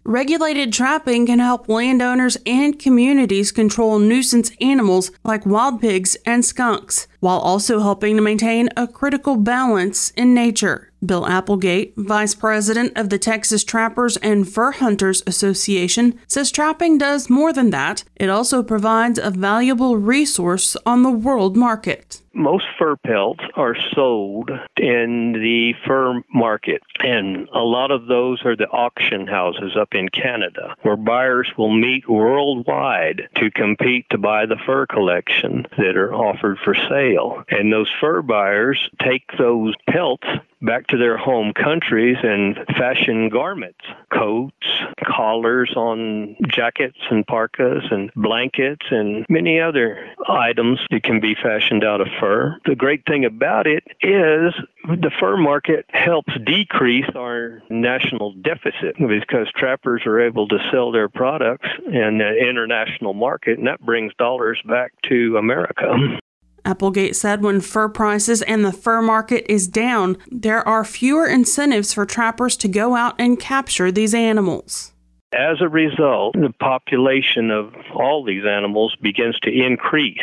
Regulated 0.04 0.72
trapping 0.72 1.26
can 1.26 1.38
help 1.38 1.68
landowners 1.68 2.36
and 2.44 2.76
communities 2.76 3.52
control 3.52 4.00
nuisance 4.00 4.50
animals 4.60 5.12
like 5.22 5.46
wild 5.46 5.80
pigs 5.80 6.16
and 6.26 6.44
skunks. 6.44 7.06
While 7.22 7.38
also 7.38 7.78
helping 7.78 8.16
to 8.16 8.22
maintain 8.22 8.68
a 8.76 8.88
critical 8.88 9.36
balance 9.36 10.10
in 10.16 10.34
nature. 10.34 10.90
Bill 11.06 11.24
Applegate, 11.24 11.94
Vice 11.96 12.34
President 12.34 12.92
of 12.96 13.10
the 13.10 13.18
Texas 13.18 13.62
Trappers 13.62 14.16
and 14.16 14.48
Fur 14.48 14.72
Hunters 14.72 15.22
Association, 15.24 16.18
says 16.26 16.50
trapping 16.50 16.98
does 16.98 17.30
more 17.30 17.52
than 17.52 17.70
that. 17.70 18.02
It 18.16 18.28
also 18.28 18.64
provides 18.64 19.20
a 19.20 19.30
valuable 19.30 19.96
resource 19.96 20.76
on 20.84 21.04
the 21.04 21.10
world 21.12 21.56
market 21.56 22.22
most 22.34 22.64
fur 22.78 22.96
pelts 22.96 23.44
are 23.54 23.76
sold 23.94 24.50
in 24.76 25.32
the 25.32 25.74
fur 25.86 26.22
market, 26.32 26.82
and 27.00 27.48
a 27.52 27.60
lot 27.60 27.90
of 27.90 28.06
those 28.06 28.44
are 28.44 28.56
the 28.56 28.68
auction 28.68 29.26
houses 29.26 29.76
up 29.78 29.94
in 29.94 30.08
Canada, 30.08 30.74
where 30.82 30.96
buyers 30.96 31.50
will 31.56 31.72
meet 31.72 32.08
worldwide 32.08 33.28
to 33.36 33.50
compete 33.50 34.06
to 34.10 34.18
buy 34.18 34.46
the 34.46 34.56
fur 34.66 34.86
collection 34.86 35.66
that 35.76 35.96
are 35.96 36.14
offered 36.14 36.58
for 36.64 36.74
sale. 36.74 37.11
And 37.48 37.72
those 37.72 37.90
fur 38.00 38.22
buyers 38.22 38.88
take 39.02 39.24
those 39.38 39.74
pelts 39.88 40.26
back 40.62 40.86
to 40.86 40.96
their 40.96 41.16
home 41.16 41.52
countries 41.52 42.16
and 42.22 42.56
fashion 42.78 43.28
garments, 43.28 43.80
coats, 44.12 44.54
collars 45.04 45.72
on 45.76 46.36
jackets 46.46 46.98
and 47.10 47.26
parkas 47.26 47.82
and 47.90 48.10
blankets 48.14 48.86
and 48.90 49.26
many 49.28 49.60
other 49.60 50.08
items 50.28 50.78
that 50.90 51.02
can 51.02 51.20
be 51.20 51.34
fashioned 51.34 51.84
out 51.84 52.00
of 52.00 52.06
fur. 52.20 52.56
The 52.64 52.76
great 52.76 53.04
thing 53.06 53.24
about 53.24 53.66
it 53.66 53.84
is 54.00 54.54
the 54.84 55.10
fur 55.18 55.36
market 55.36 55.84
helps 55.88 56.32
decrease 56.44 57.10
our 57.16 57.60
national 57.68 58.32
deficit 58.34 58.96
because 58.96 59.50
trappers 59.54 60.02
are 60.06 60.20
able 60.20 60.46
to 60.48 60.58
sell 60.70 60.92
their 60.92 61.08
products 61.08 61.68
in 61.86 62.18
the 62.18 62.36
international 62.38 63.14
market 63.14 63.58
and 63.58 63.66
that 63.66 63.80
brings 63.80 64.14
dollars 64.14 64.60
back 64.64 64.92
to 65.08 65.36
America. 65.36 66.20
Applegate 66.64 67.16
said 67.16 67.42
when 67.42 67.60
fur 67.60 67.88
prices 67.88 68.42
and 68.42 68.64
the 68.64 68.72
fur 68.72 69.02
market 69.02 69.44
is 69.50 69.66
down, 69.66 70.16
there 70.30 70.66
are 70.66 70.84
fewer 70.84 71.26
incentives 71.26 71.92
for 71.92 72.06
trappers 72.06 72.56
to 72.58 72.68
go 72.68 72.94
out 72.94 73.14
and 73.18 73.40
capture 73.40 73.90
these 73.90 74.14
animals. 74.14 74.92
As 75.32 75.60
a 75.60 75.68
result, 75.68 76.34
the 76.34 76.52
population 76.60 77.50
of 77.50 77.74
all 77.94 78.22
these 78.22 78.44
animals 78.44 78.94
begins 79.00 79.38
to 79.40 79.50
increase 79.50 80.20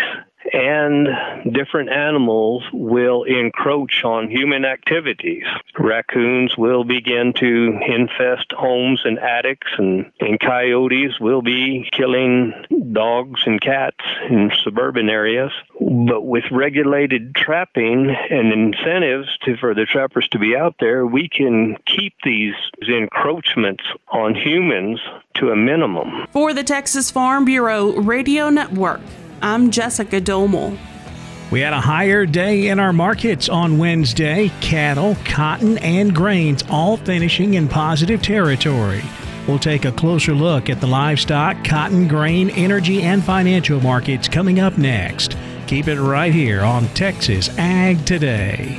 and 0.54 1.08
different 1.54 1.90
animals 1.90 2.64
will 2.74 3.24
encroach 3.24 4.04
on 4.04 4.30
human 4.30 4.66
activities. 4.66 5.44
Raccoons 5.78 6.58
will 6.58 6.84
begin 6.84 7.34
to 7.34 7.80
infest 7.88 8.52
homes 8.52 9.02
and 9.04 9.20
attics, 9.20 9.68
and, 9.78 10.12
and 10.20 10.40
coyotes 10.40 11.20
will 11.20 11.42
be 11.42 11.90
killing 11.92 12.54
dogs 12.94 13.42
and 13.46 13.62
cats 13.62 14.04
in 14.30 14.52
suburban 14.64 15.10
areas. 15.10 15.52
But 15.80 16.22
with 16.22 16.46
regulated 16.52 17.36
trapping 17.36 18.16
and 18.30 18.52
incentives 18.52 19.38
to, 19.44 19.58
for 19.58 19.74
the 19.74 19.86
trappers 19.86 20.28
to 20.30 20.40
be 20.40 20.56
out 20.56 20.76
there, 20.80 21.06
we 21.06 21.30
can 21.30 21.78
keep 21.86 22.14
these 22.24 22.56
encroachments 22.88 23.84
on 24.10 24.36
humans 24.36 25.00
to 25.36 25.52
a 25.52 25.56
minimum. 25.56 26.28
For 26.32 26.54
the 26.54 26.64
Texas 26.64 27.12
Farm 27.12 27.46
Bureau 27.46 27.94
Radio 27.94 28.50
Network. 28.50 29.02
I'm 29.42 29.72
Jessica 29.72 30.20
Domel. 30.20 30.78
We 31.52 31.62
had 31.62 31.74
a 31.74 31.82
higher 31.82 32.26
day 32.26 32.68
in 32.68 32.80
our 32.80 32.94
markets 32.94 33.50
on 33.50 33.78
Wednesday. 33.78 34.52
Cattle, 34.62 35.18
cotton, 35.26 35.78
and 35.80 36.14
grains 36.14 36.64
all 36.70 36.98
finishing 36.98 37.56
in 37.56 37.68
positive 37.68 38.22
territory. 38.22 39.02
We'll 39.48 39.58
take 39.58 39.86
a 39.86 39.92
closer 39.92 40.36
look 40.36 40.70
at 40.70 40.80
the 40.80 40.88
livestock, 40.88 41.64
cotton, 41.64 42.08
grain, 42.08 42.52
energy, 42.52 43.02
and 43.02 43.24
financial 43.24 43.82
markets 43.82 44.28
coming 44.28 44.60
up 44.60 44.78
next. 44.78 45.36
Keep 45.66 45.88
it 45.88 46.00
right 46.00 46.34
here 46.34 46.62
on 46.62 46.88
Texas 46.90 47.50
Ag 47.58 48.06
Today. 48.06 48.78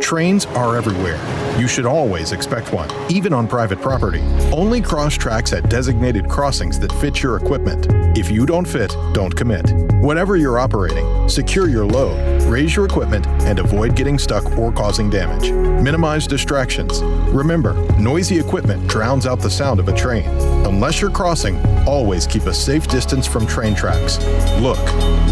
Trains 0.00 0.46
are 0.46 0.76
everywhere. 0.76 1.45
You 1.58 1.66
should 1.66 1.86
always 1.86 2.32
expect 2.32 2.70
one, 2.74 2.90
even 3.10 3.32
on 3.32 3.48
private 3.48 3.80
property. 3.80 4.20
Only 4.52 4.82
cross 4.82 5.14
tracks 5.14 5.54
at 5.54 5.70
designated 5.70 6.28
crossings 6.28 6.78
that 6.80 6.92
fit 6.92 7.22
your 7.22 7.36
equipment. 7.36 7.86
If 8.16 8.30
you 8.30 8.44
don't 8.44 8.68
fit, 8.68 8.94
don't 9.14 9.34
commit. 9.34 9.72
Whatever 10.02 10.36
you're 10.36 10.58
operating, 10.58 11.28
secure 11.30 11.70
your 11.70 11.86
load, 11.86 12.42
raise 12.42 12.76
your 12.76 12.84
equipment, 12.84 13.26
and 13.48 13.58
avoid 13.58 13.96
getting 13.96 14.18
stuck 14.18 14.44
or 14.58 14.70
causing 14.70 15.08
damage. 15.08 15.50
Minimize 15.50 16.26
distractions. 16.26 17.00
Remember, 17.32 17.72
noisy 17.98 18.38
equipment 18.38 18.86
drowns 18.86 19.26
out 19.26 19.40
the 19.40 19.50
sound 19.50 19.80
of 19.80 19.88
a 19.88 19.94
train. 19.94 20.28
Unless 20.66 21.00
you're 21.00 21.10
crossing, 21.10 21.58
always 21.86 22.26
keep 22.26 22.42
a 22.42 22.52
safe 22.52 22.86
distance 22.86 23.26
from 23.26 23.46
train 23.46 23.74
tracks. 23.74 24.18
Look, 24.60 24.82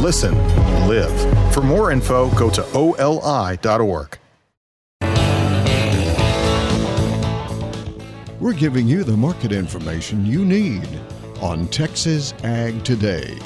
listen, 0.00 0.34
live. 0.88 1.52
For 1.52 1.60
more 1.60 1.92
info, 1.92 2.30
go 2.30 2.48
to 2.48 2.64
oli.org. 2.72 4.18
We're 8.44 8.52
giving 8.52 8.86
you 8.86 9.04
the 9.04 9.16
market 9.16 9.52
information 9.52 10.26
you 10.26 10.44
need 10.44 10.86
on 11.40 11.66
Texas 11.68 12.34
Ag 12.44 12.84
Today. 12.84 13.38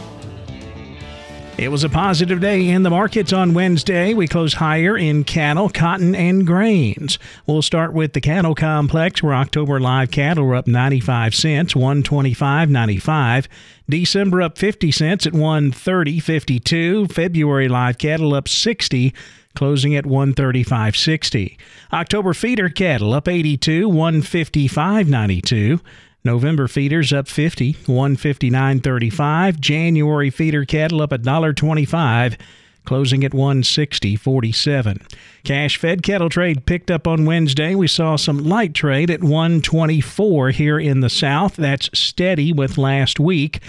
It 1.56 1.68
was 1.68 1.84
a 1.84 1.88
positive 1.88 2.40
day 2.40 2.68
in 2.68 2.82
the 2.82 2.90
markets 2.90 3.32
on 3.32 3.54
Wednesday. 3.54 4.12
We 4.12 4.26
closed 4.26 4.56
higher 4.56 4.98
in 4.98 5.22
cattle, 5.22 5.68
cotton, 5.68 6.16
and 6.16 6.44
grains. 6.44 7.16
We'll 7.46 7.62
start 7.62 7.92
with 7.92 8.12
the 8.12 8.20
cattle 8.20 8.56
complex, 8.56 9.22
where 9.22 9.34
October 9.34 9.78
live 9.78 10.10
cattle 10.10 10.44
were 10.44 10.56
up 10.56 10.66
95 10.66 11.32
cents, 11.32 11.74
125.95. 11.74 13.46
December 13.88 14.42
up 14.42 14.58
50 14.58 14.90
cents 14.90 15.28
at 15.28 15.32
130.52. 15.32 17.12
February 17.12 17.68
live 17.68 17.98
cattle 17.98 18.34
up 18.34 18.48
60 18.48 19.14
closing 19.58 19.96
at 19.96 20.04
135.60. 20.04 21.58
October 21.92 22.32
feeder 22.32 22.68
cattle 22.68 23.12
up 23.12 23.26
82, 23.26 23.88
155.92. 23.88 25.80
November 26.22 26.68
feeders 26.68 27.12
up 27.12 27.26
50, 27.26 27.74
159.35. 27.74 29.58
January 29.58 30.30
feeder 30.30 30.64
cattle 30.64 31.02
up 31.02 31.10
$1.25 31.10 32.38
closing 32.84 33.24
at 33.24 33.32
160.47. 33.32 35.12
Cash 35.42 35.76
fed 35.76 36.02
cattle 36.04 36.28
trade 36.30 36.64
picked 36.64 36.90
up 36.90 37.08
on 37.08 37.26
Wednesday. 37.26 37.74
We 37.74 37.88
saw 37.88 38.14
some 38.14 38.38
light 38.38 38.74
trade 38.74 39.10
at 39.10 39.22
124 39.22 40.50
here 40.50 40.78
in 40.78 41.00
the 41.00 41.10
south. 41.10 41.56
That's 41.56 41.90
steady 41.92 42.52
with 42.52 42.78
last 42.78 43.18
week. 43.20 43.60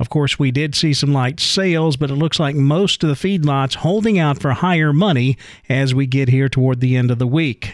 Of 0.00 0.10
course, 0.10 0.38
we 0.38 0.52
did 0.52 0.76
see 0.76 0.94
some 0.94 1.12
light 1.12 1.40
sales, 1.40 1.96
but 1.96 2.10
it 2.10 2.14
looks 2.14 2.38
like 2.38 2.54
most 2.54 3.02
of 3.02 3.08
the 3.08 3.16
feedlots 3.16 3.74
holding 3.76 4.18
out 4.18 4.40
for 4.40 4.52
higher 4.52 4.92
money 4.92 5.36
as 5.68 5.94
we 5.94 6.06
get 6.06 6.28
here 6.28 6.48
toward 6.48 6.80
the 6.80 6.96
end 6.96 7.10
of 7.10 7.18
the 7.18 7.26
week. 7.26 7.72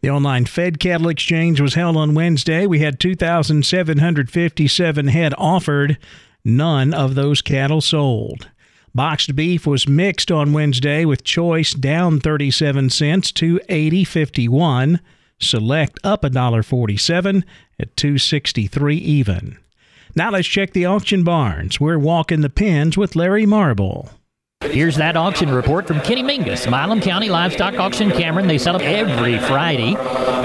The 0.00 0.10
online 0.10 0.46
Fed 0.46 0.80
Cattle 0.80 1.08
Exchange 1.08 1.60
was 1.60 1.74
held 1.74 1.96
on 1.96 2.14
Wednesday. 2.14 2.66
We 2.66 2.80
had 2.80 2.98
2,757 2.98 5.08
head 5.08 5.34
offered. 5.38 5.98
None 6.44 6.92
of 6.92 7.14
those 7.14 7.40
cattle 7.42 7.80
sold. 7.80 8.48
Boxed 8.92 9.36
beef 9.36 9.64
was 9.66 9.86
mixed 9.86 10.32
on 10.32 10.52
Wednesday 10.52 11.04
with 11.04 11.22
choice 11.22 11.74
down 11.74 12.18
37 12.18 12.90
cents 12.90 13.30
to 13.32 13.60
80.51. 13.68 14.98
Select 15.38 16.00
up 16.02 16.22
$1.47 16.22 17.44
at 17.78 17.96
263 17.96 18.96
even. 18.96 19.58
Now 20.16 20.30
let's 20.30 20.48
check 20.48 20.72
the 20.72 20.86
auction 20.86 21.22
barns. 21.22 21.78
We're 21.78 21.98
walking 21.98 22.40
the 22.40 22.50
pens 22.50 22.96
with 22.96 23.14
Larry 23.14 23.46
Marble. 23.46 24.10
Here's 24.62 24.96
that 24.96 25.16
auction 25.16 25.50
report 25.50 25.86
from 25.86 26.00
Kenny 26.00 26.22
Mingus, 26.22 26.66
Milam 26.66 27.00
County 27.00 27.30
Livestock 27.30 27.78
Auction, 27.78 28.10
Cameron. 28.10 28.46
They 28.46 28.58
set 28.58 28.74
up 28.74 28.82
every 28.82 29.38
Friday. 29.38 29.94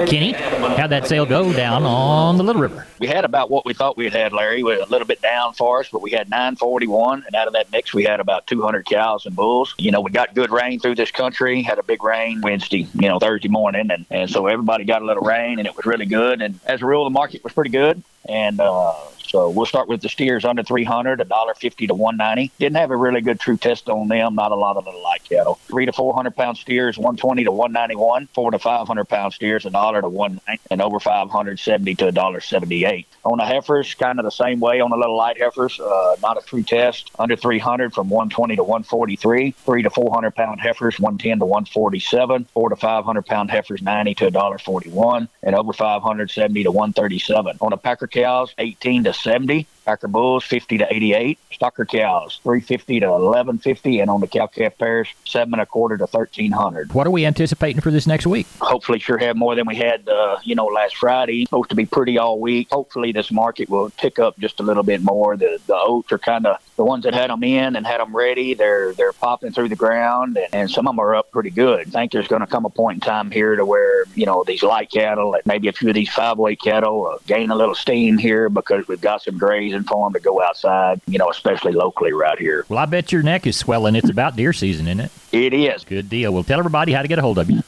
Kenny, 0.08 0.32
how'd 0.32 0.92
that 0.92 1.06
sale 1.06 1.26
go 1.26 1.52
down 1.52 1.84
on 1.84 2.38
the 2.38 2.44
Little 2.44 2.62
River? 2.62 2.88
We 3.00 3.08
had 3.08 3.26
about 3.26 3.52
what 3.52 3.66
we 3.66 3.74
thought 3.74 3.98
we'd 3.98 4.14
had, 4.14 4.32
Larry. 4.32 4.64
We 4.64 4.74
a 4.80 4.86
little 4.86 5.06
bit 5.06 5.22
down 5.22 5.54
for 5.54 5.82
us, 5.82 5.90
but 5.92 6.02
we 6.02 6.12
had 6.12 6.30
941, 6.30 7.24
and 7.26 7.36
out 7.36 7.48
of 7.48 7.54
that 7.54 7.72
mix, 7.74 7.94
we 7.94 8.06
had 8.06 8.22
about 8.22 8.48
200 8.48 8.86
cows 8.86 9.26
and 9.26 9.36
bulls. 9.36 9.76
You 9.78 9.92
know, 9.92 10.00
we 10.00 10.12
got 10.12 10.34
good 10.34 10.50
rain 10.50 10.80
through 10.80 10.96
this 10.96 11.12
country. 11.12 11.62
Had 11.62 11.80
a 11.80 11.84
big 11.84 12.02
rain 12.02 12.40
Wednesday, 12.40 12.88
you 12.94 13.10
know, 13.10 13.20
Thursday 13.20 13.50
morning, 13.50 13.90
and, 13.92 14.06
and 14.10 14.30
so 14.30 14.48
everybody 14.48 14.86
got 14.86 15.02
a 15.02 15.06
little 15.06 15.24
rain, 15.24 15.60
and 15.60 15.68
it 15.68 15.76
was 15.76 15.86
really 15.86 16.06
good. 16.06 16.42
And 16.42 16.58
as 16.66 16.82
a 16.82 16.86
rule, 16.86 17.04
the 17.04 17.10
market 17.10 17.44
was 17.44 17.52
pretty 17.52 17.72
good. 17.72 18.02
And 18.28 18.60
uh, 18.60 18.94
So 19.28 19.50
we'll 19.50 19.66
start 19.66 19.88
with 19.88 20.02
the 20.02 20.10
steers 20.10 20.46
under 20.46 20.64
300, 20.64 21.20
$1.50 21.20 21.88
to 21.88 21.94
190. 21.94 22.52
Didn't 22.60 22.78
have 22.78 22.92
a 22.92 22.98
really 22.98 23.22
good 23.22 23.40
true 23.40 23.58
test 23.58 23.90
on 23.90 24.08
them. 24.08 24.36
Not 24.36 24.52
a 24.52 24.56
lot 24.56 24.78
of 24.78 24.86
the 24.86 24.92
light 24.92 25.24
cattle. 25.24 25.56
Three 25.68 25.86
to 25.86 25.94
400 25.94 26.36
pound 26.36 26.58
steers, 26.58 26.98
120 26.98 27.44
to 27.46 27.52
191. 27.52 28.28
Four 28.28 28.52
to 28.52 28.60
500 28.60 29.06
pound 29.06 29.34
steers, 29.34 29.66
a 29.66 29.70
dollar 29.70 30.02
to 30.02 30.10
190, 30.10 30.62
and 30.72 30.82
over 30.82 31.00
570 31.00 31.96
to 31.96 32.12
$1.78. 32.12 33.06
On 33.26 33.38
the 33.38 33.46
heifers, 33.46 33.94
kind 33.96 34.20
of 34.20 34.26
the 34.26 34.32
same 34.32 34.60
way 34.60 34.80
on 34.80 34.92
the 34.92 34.98
little 34.98 35.18
light 35.18 35.42
heifers. 35.42 35.80
Uh, 35.80 36.16
not 36.22 36.38
a 36.38 36.46
true 36.46 36.64
test. 36.64 37.12
Under 37.18 37.36
300 37.36 37.94
from 37.94 38.10
120 38.10 38.56
to 38.56 38.64
143. 38.64 39.52
Three 39.52 39.82
to 39.82 39.90
400 39.90 40.36
pound 40.36 40.62
heifers, 40.62 41.00
110 41.00 41.40
to 41.40 41.46
147. 41.46 42.46
Four 42.54 42.70
to 42.70 42.76
500 42.76 43.26
pound 43.26 43.50
heifers, 43.50 43.82
90 43.82 44.16
to 44.16 44.32
$1.41. 44.32 45.28
And 45.44 45.56
over 45.56 45.74
570 45.74 46.64
to 46.64 46.72
137. 46.72 47.58
On 47.62 47.70
the 47.72 47.78
packer 47.78 48.08
cows, 48.08 48.54
18 48.58 49.06
to 49.06 49.14
70. 49.16 49.68
Packer 49.86 50.08
bulls 50.08 50.44
50 50.44 50.80
to 50.80 50.94
88. 50.94 51.38
Stocker 51.54 51.88
cows 51.88 52.40
350 52.44 53.02
to 53.02 53.08
1150, 53.08 54.00
and 54.00 54.10
on 54.10 54.20
the 54.20 54.28
cow 54.28 54.48
calf 54.48 54.78
pairs 54.78 55.08
seven 55.26 55.54
and 55.54 55.62
a 55.62 55.66
quarter 55.66 55.96
to 55.98 56.06
1300. 56.06 56.94
What 56.94 57.06
are 57.06 57.12
we 57.12 57.26
anticipating 57.26 57.82
for 57.82 57.92
this 57.92 58.08
next 58.08 58.26
week? 58.26 58.48
Hopefully, 58.60 59.00
sure 59.00 59.18
have 59.18 59.36
more 59.36 59.56
than 59.56 59.68
we 59.68 59.76
had, 59.76 60.08
uh, 60.10 60.38
you 60.44 60.56
know, 60.56 60.66
last 60.66 60.98
Friday. 60.98 61.46
Supposed 61.46 61.70
to 61.70 61.76
be 61.76 61.86
pretty 61.86 62.18
all 62.18 62.40
week. 62.40 62.70
Hopefully, 62.72 63.12
this 63.12 63.32
market 63.32 63.70
will 63.70 63.92
pick 63.92 64.18
up 64.18 64.38
just 64.40 64.60
a 64.60 64.64
little 64.64 64.84
bit 64.84 65.02
more. 65.02 65.38
The 65.38 65.60
the 65.68 65.76
oats 65.76 66.12
are 66.12 66.18
kind 66.18 66.48
of 66.48 66.58
the 66.76 66.84
ones 66.84 67.04
that 67.04 67.14
had 67.14 67.30
them 67.30 67.44
in 67.44 67.76
and 67.76 67.86
had 67.86 68.00
them 68.00 68.16
ready. 68.16 68.54
They're 68.54 68.94
they're 68.94 69.14
popping 69.14 69.52
through 69.52 69.70
the 69.70 69.76
ground, 69.76 70.38
and, 70.38 70.48
and 70.54 70.72
some 70.72 70.88
of 70.88 70.94
them 70.94 71.00
are 71.00 71.16
up 71.16 71.32
pretty 71.32 71.50
good. 71.50 71.88
I 71.88 71.92
think 71.92 72.12
there's 72.12 72.28
going 72.28 72.42
to 72.42 72.48
come 72.48 72.66
a 72.66 72.70
point 72.70 72.98
in 72.98 73.02
time 73.02 73.32
here 73.32 73.56
to 73.56 73.66
where 73.66 74.06
you 74.16 74.26
know 74.26 74.44
these 74.46 74.64
light 74.64 74.92
cattle, 74.92 75.38
maybe 75.46 75.68
a 75.68 75.74
few 75.74 75.90
of 75.90 75.96
these 75.96 76.10
five 76.10 76.38
weight 76.38 76.62
cattle, 76.62 77.08
uh, 77.08 77.18
gain 77.28 77.50
a 77.50 77.56
little 77.56 77.76
steam 77.76 78.18
here 78.18 78.50
because 78.50 78.88
we've 78.88 79.02
got 79.02 79.22
some 79.22 79.38
grazing 79.38 79.84
for 79.84 80.06
them 80.06 80.14
to 80.14 80.20
go 80.20 80.42
outside. 80.42 81.02
You 81.08 81.18
know, 81.18 81.30
especially 81.30 81.72
locally 81.72 82.14
right 82.14 82.38
here. 82.38 82.66
Well, 82.70 82.80
I 82.80 82.86
bet 82.86 83.12
your 83.12 83.24
neck 83.24 83.48
is 83.48 83.58
swelling. 83.58 83.96
It's 83.96 84.10
about 84.10 84.36
deer 84.36 84.54
season, 84.54 84.88
isn't 84.88 85.00
it? 85.00 85.12
It 85.32 85.54
is. 85.54 85.84
Good 85.84 86.10
deal. 86.10 86.34
Well, 86.34 86.44
tell 86.44 86.60
everybody 86.60 86.92
how 86.92 87.02
to 87.02 87.08
get 87.08 87.20
a 87.20 87.22
hold 87.22 87.38
of 87.38 87.50
you. 87.50 87.62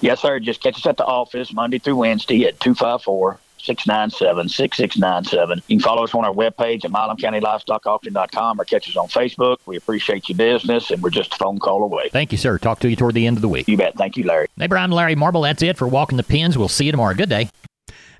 Yes, 0.00 0.20
sir. 0.20 0.40
Just 0.40 0.60
catch 0.60 0.76
us 0.76 0.86
at 0.86 0.96
the 0.96 1.04
office 1.04 1.52
Monday 1.52 1.78
through 1.78 1.96
Wednesday 1.96 2.46
at 2.46 2.58
254 2.58 3.38
697 3.68 4.48
6697. 4.48 5.62
You 5.68 5.76
can 5.76 5.82
follow 5.82 6.04
us 6.04 6.14
on 6.14 6.24
our 6.24 6.32
webpage 6.32 6.84
at 6.84 6.90
milamcountylivestockauction.com 6.90 8.60
or 8.60 8.64
catch 8.64 8.88
us 8.88 8.96
on 8.96 9.08
Facebook. 9.08 9.58
We 9.66 9.76
appreciate 9.76 10.28
your 10.28 10.38
business, 10.38 10.90
and 10.90 11.02
we're 11.02 11.10
just 11.10 11.34
a 11.34 11.36
phone 11.36 11.58
call 11.58 11.84
away. 11.84 12.08
Thank 12.10 12.32
you, 12.32 12.38
sir. 12.38 12.56
Talk 12.58 12.80
to 12.80 12.88
you 12.88 12.96
toward 12.96 13.14
the 13.14 13.26
end 13.26 13.36
of 13.36 13.42
the 13.42 13.48
week. 13.48 13.68
You 13.68 13.76
bet. 13.76 13.94
Thank 13.96 14.16
you, 14.16 14.24
Larry. 14.24 14.48
Neighbor, 14.56 14.78
I'm 14.78 14.90
Larry 14.90 15.14
Marble. 15.14 15.42
That's 15.42 15.62
it 15.62 15.76
for 15.76 15.86
Walking 15.86 16.16
the 16.16 16.22
Pens. 16.22 16.56
We'll 16.56 16.68
see 16.68 16.86
you 16.86 16.92
tomorrow. 16.92 17.14
Good 17.14 17.28
day. 17.28 17.50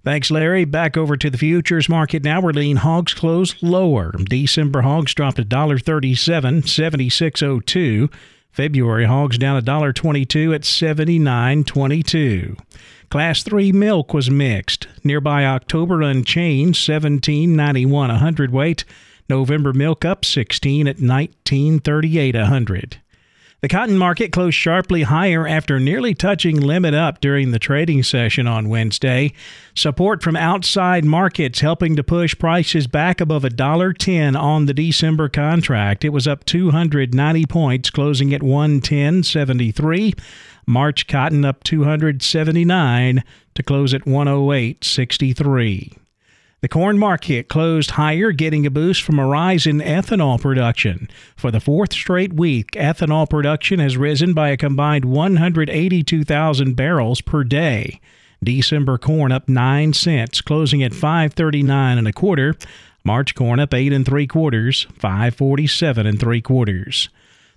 Thanks, 0.05 0.31
Larry. 0.31 0.65
Back 0.65 0.97
over 0.97 1.17
to 1.17 1.31
the 1.31 1.39
futures 1.39 1.89
market 1.89 2.23
now. 2.23 2.41
We're 2.41 2.53
lean 2.53 2.77
hogs 2.77 3.15
closed 3.15 3.57
lower. 3.63 4.13
December 4.13 4.83
hogs 4.83 5.15
dropped 5.15 5.39
$1.37, 5.39 6.63
76.02. 6.63 8.13
February 8.51 9.07
hogs 9.07 9.39
down 9.39 9.61
$1.22 9.63 10.55
at 10.55 10.63
79.22. 10.63 12.59
Class 13.11 13.43
3 13.43 13.73
milk 13.73 14.13
was 14.13 14.31
mixed. 14.31 14.87
Nearby 15.03 15.47
October 15.47 16.03
unchanged 16.03 16.87
17.91 16.87 18.11
a 18.11 18.19
hundredweight. 18.19 18.85
November 19.31 19.73
milk 19.73 20.05
up 20.05 20.27
16 20.27 20.87
at 20.87 20.99
19.38 20.99 22.35
a 22.35 22.47
hundred. 22.47 23.01
The 23.61 23.69
cotton 23.69 23.99
market 23.99 24.31
closed 24.31 24.57
sharply 24.57 25.03
higher 25.03 25.45
after 25.45 25.81
nearly 25.81 26.15
touching 26.15 26.61
limit 26.61 26.95
up 26.95 27.21
during 27.21 27.51
the 27.51 27.59
trading 27.59 28.05
session 28.05 28.47
on 28.47 28.69
Wednesday. 28.69 29.33
Support 29.75 30.23
from 30.23 30.37
outside 30.37 31.05
markets 31.05 31.59
helping 31.59 31.97
to 31.97 32.05
push 32.05 32.39
prices 32.39 32.87
back 32.87 33.21
above 33.21 33.43
$1.10 33.43 34.41
on 34.41 34.67
the 34.67 34.75
December 34.75 35.29
contract. 35.29 36.05
It 36.05 36.11
was 36.11 36.29
up 36.29 36.45
290 36.45 37.47
points, 37.47 37.91
closing 37.91 38.33
at 38.33 38.43
110.73. 38.43 40.17
March 40.65 41.09
cotton 41.09 41.45
up 41.45 41.65
279 41.65 43.25
to 43.55 43.63
close 43.65 43.93
at 43.93 44.03
108.63. 44.03 45.99
The 46.61 46.69
corn 46.69 46.99
market 46.99 47.49
closed 47.49 47.93
higher, 47.93 48.33
getting 48.33 48.67
a 48.67 48.71
boost 48.71 49.03
from 49.03 49.21
a 49.21 49.27
rise 49.27 49.65
in 49.65 49.79
ethanol 49.79 50.41
production. 50.41 51.09
For 51.37 51.53
the 51.53 51.61
fourth 51.61 51.93
straight 51.93 52.33
week, 52.33 52.73
ethanol 52.73 53.31
production 53.31 53.79
has 53.79 53.97
risen 53.97 54.35
by 54.35 54.49
a 54.49 54.57
combined 54.57 55.05
182,000 55.05 56.75
barrels 56.75 57.21
per 57.21 57.45
day. 57.45 58.01
December 58.43 58.99
corn 58.99 59.31
up 59.31 59.49
9 59.49 59.93
cents, 59.93 60.41
closing 60.41 60.83
at 60.83 60.95
539 60.95 61.97
and 61.97 62.09
a 62.09 62.13
quarter. 62.13 62.57
March 63.05 63.37
corn 63.37 63.61
up 63.61 63.73
8 63.73 63.93
and 63.93 64.05
3 64.05 64.27
quarters, 64.27 64.89
547 64.99 66.07
and 66.09 66.19
3 66.19 66.41
quarters. 66.41 67.09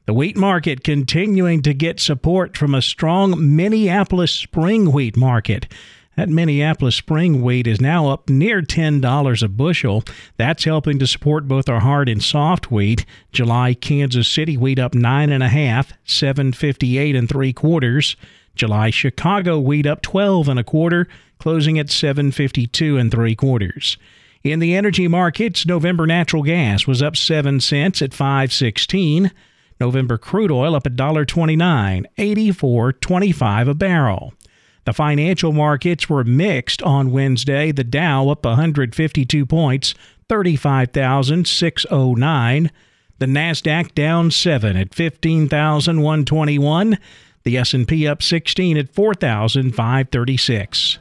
The 0.06 0.14
wheat 0.14 0.38
market 0.38 0.84
continuing 0.84 1.64
to 1.64 1.74
get 1.74 2.00
support 2.00 2.56
from 2.56 2.76
a 2.76 2.82
strong 2.82 3.56
Minneapolis 3.56 4.32
spring 4.32 4.92
wheat 4.92 5.18
market. 5.18 5.68
That 6.18 6.30
Minneapolis 6.30 6.96
spring 6.96 7.42
wheat 7.42 7.68
is 7.68 7.80
now 7.80 8.10
up 8.10 8.30
near 8.30 8.62
$10 8.62 9.44
a 9.44 9.48
bushel. 9.48 10.04
That's 10.38 10.66
helping 10.66 11.00
to 11.00 11.08
support 11.08 11.48
both 11.48 11.70
our 11.70 11.80
hard 11.80 12.10
and 12.10 12.22
soft 12.22 12.70
wheat. 12.70 13.06
July 13.32 13.74
Kansas 13.74 14.28
City 14.28 14.58
wheat 14.58 14.78
up 14.78 14.94
nine 14.94 15.32
and 15.32 15.42
a 15.42 15.48
half, 15.48 15.94
758 16.04 17.16
and 17.16 17.30
three 17.30 17.54
quarters. 17.54 18.18
July 18.56 18.90
Chicago 18.90 19.58
wheat 19.60 19.86
up 19.86 20.02
12 20.02 20.50
and 20.50 20.60
a 20.60 20.64
quarter, 20.64 21.08
closing 21.40 21.80
at 21.80 21.90
752 21.90 22.98
and 22.98 23.10
three 23.10 23.36
quarters. 23.36 23.98
In 24.44 24.60
the 24.60 24.76
energy 24.76 25.08
markets, 25.08 25.66
November 25.66 26.06
natural 26.06 26.44
gas 26.44 26.86
was 26.86 27.02
up 27.02 27.16
7 27.16 27.62
cents 27.62 28.02
at 28.02 28.14
516. 28.14 29.32
November 29.80 30.18
crude 30.18 30.52
oil 30.52 30.76
up 30.76 30.84
$1.29, 30.84 32.06
84.25 32.18 33.70
a 33.70 33.74
barrel. 33.74 34.34
The 34.86 34.94
financial 34.94 35.52
markets 35.52 36.10
were 36.10 36.24
mixed 36.24 36.82
on 36.82 37.12
Wednesday. 37.12 37.72
The 37.72 37.84
Dow 37.84 38.30
up 38.30 38.44
152 38.46 39.46
points, 39.46 39.94
35,609. 40.30 42.72
The 43.20 43.26
Nasdaq 43.28 43.94
down 43.94 44.32
7 44.32 44.76
at 44.76 44.96
15,121. 44.96 46.98
The 47.44 47.58
S&P 47.58 48.08
up 48.08 48.24
16 48.24 48.78
at 48.78 48.94
4,536. 48.94 51.00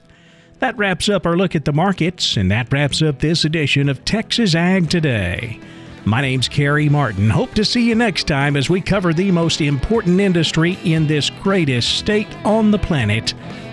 That 0.59 0.77
wraps 0.77 1.09
up 1.09 1.25
our 1.25 1.37
look 1.37 1.57
at 1.57 1.64
the 1.64 1.73
markets 1.73 2.37
and 2.37 2.51
that 2.51 2.71
wraps 2.71 3.01
up 3.01 3.21
this 3.21 3.47
edition 3.47 3.88
of 3.88 4.05
Texas 4.05 4.55
Ag 4.55 4.90
Today. 4.90 5.59
My 6.05 6.21
name's 6.21 6.49
Carey 6.49 6.90
Martin. 6.90 7.31
Hope 7.31 7.55
to 7.55 7.64
see 7.64 7.88
you 7.88 7.95
next 7.95 8.27
time 8.27 8.57
as 8.57 8.69
we 8.69 8.81
cover 8.81 9.14
the 9.14 9.31
most 9.31 9.61
important 9.61 10.21
industry 10.21 10.79
in 10.85 11.07
this 11.07 11.31
greatest 11.43 11.99
state 11.99 12.29
on 12.45 12.71
the 12.71 12.79
planet, 12.79 13.35